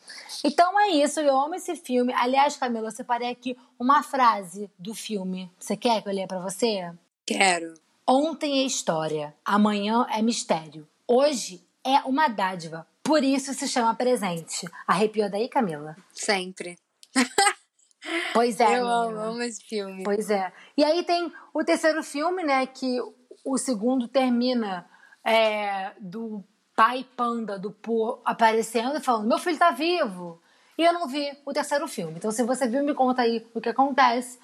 [0.45, 2.13] Então é isso, eu amo esse filme.
[2.13, 5.51] Aliás, Camila, eu separei aqui uma frase do filme.
[5.59, 6.93] Você quer que eu leia pra você?
[7.27, 7.75] Quero.
[8.07, 10.87] Ontem é história, amanhã é mistério.
[11.09, 14.69] Hoje é uma dádiva, por isso se chama presente.
[14.87, 15.97] Arrepiou daí, Camila?
[16.13, 16.79] Sempre.
[18.33, 18.79] Pois é.
[18.79, 20.03] Eu amo, amo esse filme.
[20.05, 20.53] Pois é.
[20.77, 22.67] E aí tem o terceiro filme, né?
[22.67, 22.99] Que
[23.45, 24.87] o segundo termina
[25.25, 26.45] é, do
[26.75, 30.41] pai panda do Po aparecendo e falando: Meu filho tá vivo.
[30.79, 32.15] E eu não vi o terceiro filme.
[32.17, 34.39] Então, se você viu, me conta aí o que acontece.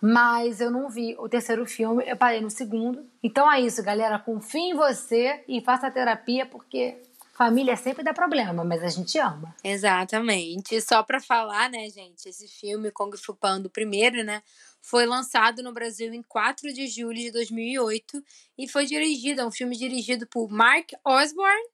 [0.00, 3.06] Mas eu não vi o terceiro filme, eu parei no segundo.
[3.22, 4.18] Então é isso, galera.
[4.18, 7.00] Confie em você e faça terapia, porque
[7.34, 9.54] família sempre dá problema, mas a gente ama.
[9.62, 10.80] Exatamente.
[10.80, 14.42] Só pra falar, né, gente, esse filme Kung Fu Panda, o primeiro, né,
[14.80, 18.22] foi lançado no Brasil em 4 de julho de 2008
[18.58, 21.68] e foi dirigido, é um filme dirigido por Mark Osborne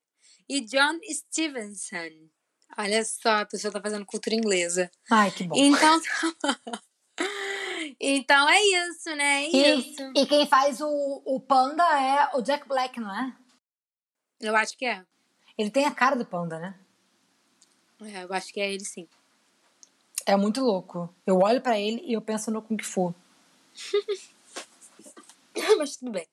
[0.49, 2.29] e John Stevenson.
[2.79, 4.91] Olha só, a pessoa tá fazendo cultura inglesa.
[5.11, 5.55] Ai, que bom.
[5.57, 6.01] Então,
[8.01, 9.45] então é isso, né?
[9.45, 10.13] É E, isso.
[10.17, 13.37] e quem faz o, o panda é o Jack Black, não é?
[14.41, 15.05] Eu acho que é.
[15.57, 16.75] Ele tem a cara do panda, né?
[18.03, 19.09] É, Eu acho que é ele sim.
[20.27, 21.15] É muito louco.
[21.27, 23.15] Eu olho pra ele e eu penso no Kung Fu.
[25.79, 26.27] Mas tudo bem.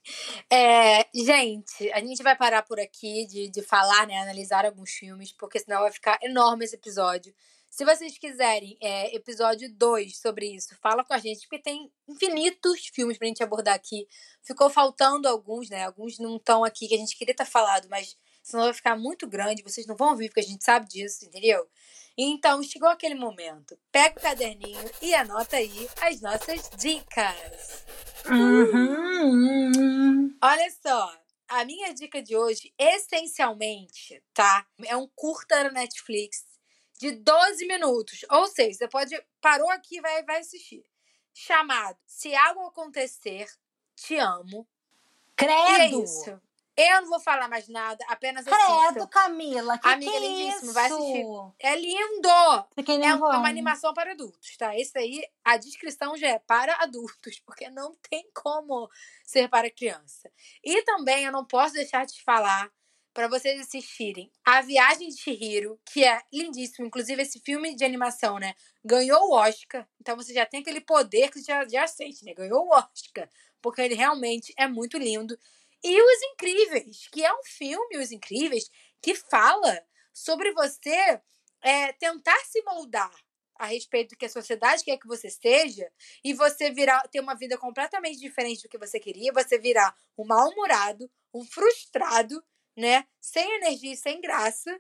[0.50, 4.18] É, gente, a gente vai parar por aqui de, de falar, né?
[4.20, 7.34] Analisar alguns filmes, porque senão vai ficar enorme esse episódio.
[7.70, 12.88] Se vocês quiserem é, episódio 2 sobre isso, fala com a gente, porque tem infinitos
[12.88, 14.08] filmes pra gente abordar aqui.
[14.42, 15.86] Ficou faltando alguns, né?
[15.86, 19.28] Alguns não estão aqui que a gente queria ter falado, mas senão vai ficar muito
[19.28, 21.68] grande, vocês não vão ouvir, porque a gente sabe disso, entendeu?
[22.18, 23.78] Então, chegou aquele momento.
[23.92, 27.86] Pega o caderninho e anota aí as nossas dicas.
[28.26, 30.34] Uhum.
[30.42, 31.14] Olha só,
[31.50, 34.66] a minha dica de hoje, essencialmente, tá?
[34.86, 36.46] É um curta da Netflix
[36.98, 38.26] de 12 minutos.
[38.32, 39.22] Ou seja, você pode.
[39.42, 40.86] Parou aqui e vai, vai assistir.
[41.34, 43.46] Chamado Se Algo Acontecer,
[43.94, 44.66] Te Amo.
[45.36, 45.54] Credo!
[45.54, 46.47] E é isso.
[46.78, 49.08] Eu não vou falar mais nada, apenas Credo, assistam.
[49.08, 51.26] Camila, que Amiga, que é lindíssimo, vai assistir.
[51.60, 52.66] É lindo!
[52.76, 54.78] Fiquei É, é uma animação para adultos, tá?
[54.78, 58.88] Esse aí, a descrição já é para adultos, porque não tem como
[59.26, 60.32] ser para criança.
[60.64, 62.72] E também eu não posso deixar de falar
[63.18, 66.86] para vocês assistirem A Viagem de Chihiro, que é lindíssimo.
[66.86, 68.54] Inclusive, esse filme de animação, né?
[68.86, 69.88] Ganhou o Oscar.
[70.00, 72.36] Então você já tem aquele poder que você já, já sente, né?
[72.36, 73.28] Ganhou o Oscar.
[73.60, 75.36] Porque ele realmente é muito lindo.
[75.84, 78.70] E Os Incríveis, que é um filme, Os Incríveis,
[79.02, 79.82] que fala
[80.14, 81.22] sobre você
[81.62, 83.12] é, tentar se moldar
[83.56, 85.92] a respeito do que a sociedade quer que você seja
[86.24, 90.26] e você virar ter uma vida completamente diferente do que você queria, você virar um
[90.26, 92.44] mal-humorado, um frustrado,
[92.76, 94.80] né, sem energia e sem graça,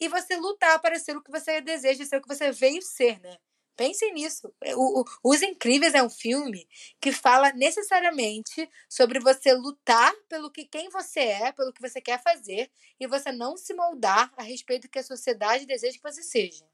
[0.00, 3.20] e você lutar para ser o que você deseja, ser o que você veio ser,
[3.20, 3.36] né?
[3.76, 4.52] Pensem nisso.
[4.76, 6.68] O, o- Os Incríveis é um filme
[7.00, 12.22] que fala necessariamente sobre você lutar pelo que quem você é, pelo que você quer
[12.22, 12.70] fazer,
[13.00, 16.64] e você não se moldar a respeito do que a sociedade deseja que você seja.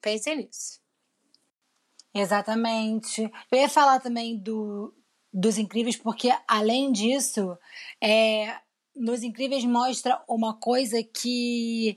[0.00, 0.80] Pensem nisso.
[2.14, 3.22] Exatamente.
[3.50, 4.94] Eu ia falar também do,
[5.32, 7.58] dos Incríveis, porque além disso,
[8.00, 8.56] é,
[8.94, 11.96] nos Incríveis mostra uma coisa que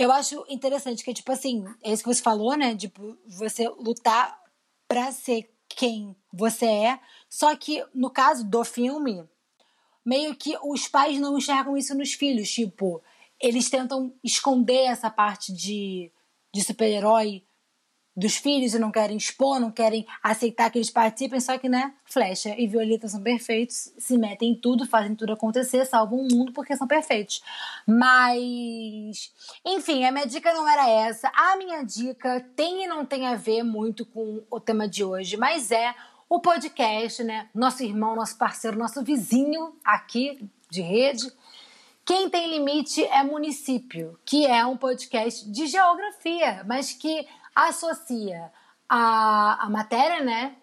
[0.00, 2.74] eu acho interessante, que tipo assim, é isso que você falou, né?
[2.74, 4.40] Tipo, você lutar
[4.88, 7.00] pra ser quem você é.
[7.28, 9.28] Só que no caso do filme,
[10.02, 12.50] meio que os pais não enxergam isso nos filhos.
[12.50, 13.02] Tipo,
[13.38, 16.10] eles tentam esconder essa parte de,
[16.54, 17.44] de super-herói
[18.16, 21.94] dos filhos e não querem expor, não querem aceitar que eles participem, só que, né,
[22.04, 26.52] Flecha e Violeta são perfeitos, se metem em tudo, fazem tudo acontecer, salvam o mundo
[26.52, 27.42] porque são perfeitos.
[27.86, 29.32] Mas,
[29.64, 31.30] enfim, a minha dica não era essa.
[31.34, 35.36] A minha dica tem e não tem a ver muito com o tema de hoje,
[35.36, 35.94] mas é
[36.28, 37.48] o podcast, né?
[37.54, 41.32] Nosso irmão, nosso parceiro, nosso vizinho aqui de rede.
[42.04, 47.26] Quem tem limite é município, que é um podcast de geografia, mas que
[47.68, 48.50] associa
[48.88, 50.56] a, a matéria, né,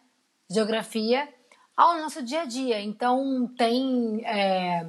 [0.50, 1.28] geografia,
[1.76, 2.82] ao nosso dia a dia.
[2.82, 4.88] Então tem é,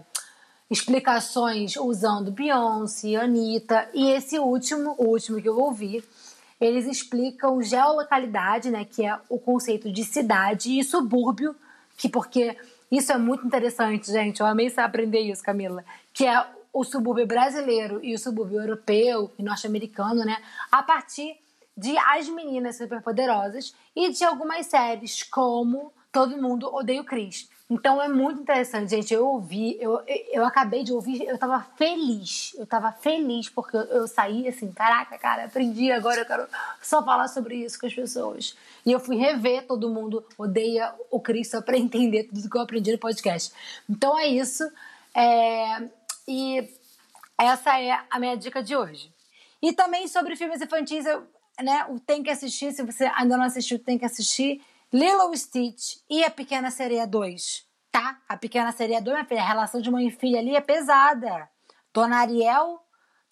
[0.71, 6.03] explicações usando Beyoncé, Anitta e esse último, o último que eu ouvi,
[6.61, 11.55] eles explicam geolocalidade, né, que é o conceito de cidade e subúrbio,
[11.97, 12.57] que porque
[12.91, 14.41] isso é muito interessante, gente.
[14.41, 19.43] Eu amei aprender isso, Camila, que é o subúrbio brasileiro e o subúrbio europeu e
[19.43, 20.39] norte-americano, né,
[20.71, 21.37] a partir
[21.79, 27.49] de As Meninas Superpoderosas e de algumas séries como Todo Mundo Odeia o Chris.
[27.71, 29.15] Então é muito interessante, gente.
[29.15, 30.03] Eu ouvi, eu,
[30.33, 32.53] eu acabei de ouvir, eu tava feliz.
[32.59, 36.49] Eu tava feliz porque eu, eu saí assim, caraca, cara, aprendi agora, eu quero
[36.83, 38.57] só falar sobre isso com as pessoas.
[38.85, 42.63] E eu fui rever Todo Mundo Odeia o Chris só pra entender tudo que eu
[42.63, 43.53] aprendi no podcast.
[43.89, 44.69] Então é isso.
[45.15, 45.89] É,
[46.27, 46.69] e
[47.39, 49.13] essa é a minha dica de hoje.
[49.63, 51.27] E também sobre filmes infantis, eu,
[51.63, 55.99] né, o tem que assistir, se você ainda não assistiu, tem que assistir Lilo Stitch
[56.09, 58.21] e A Pequena Sereia 2, tá?
[58.29, 61.49] A Pequena Sereia 2, minha filha, a relação de mãe e filha ali é pesada.
[61.93, 62.81] Dona Ariel,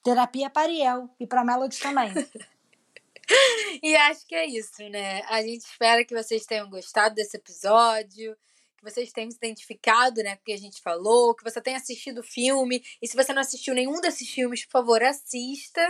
[0.03, 2.13] terapia para Ariel e para Melody também.
[3.83, 5.23] e acho que é isso, né?
[5.29, 8.37] A gente espera que vocês tenham gostado desse episódio,
[8.77, 11.77] que vocês tenham se identificado, né, com o que a gente falou, que você tenha
[11.77, 12.83] assistido o filme.
[13.01, 15.81] E se você não assistiu nenhum desses filmes, por favor, assista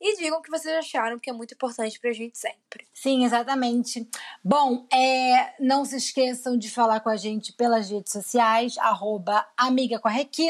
[0.00, 2.86] e digam o que vocês acharam, que é muito importante pra gente sempre.
[2.94, 4.08] Sim, exatamente.
[4.42, 10.00] Bom, é, não se esqueçam de falar com a gente pelas redes sociais, arroba Amiga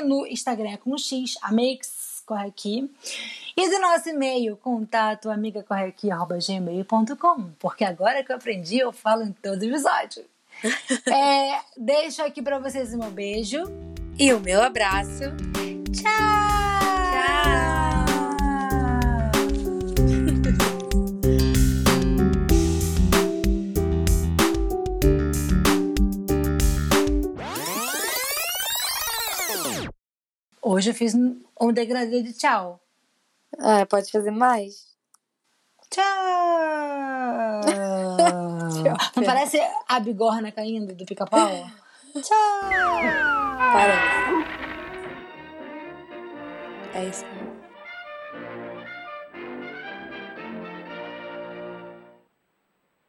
[0.05, 2.89] no Instagram é com X, Amix Correqui.
[3.57, 9.65] E do nosso e-mail, contato amigacorrequi.gmail.com, porque agora que eu aprendi, eu falo em todo
[9.65, 10.25] episódio.
[11.13, 13.65] é, deixo aqui para vocês o meu beijo.
[14.19, 15.25] E o meu abraço.
[15.93, 16.30] Tchau!
[30.73, 32.81] Hoje eu fiz um degradê de tchau.
[33.59, 34.87] Ah, pode fazer mais?
[35.91, 36.05] Tchau!
[39.17, 39.59] Não parece
[39.89, 41.69] a bigorna caindo do pica-pau?
[42.23, 42.71] tchau!
[43.73, 44.31] Parece.
[46.95, 47.25] É isso.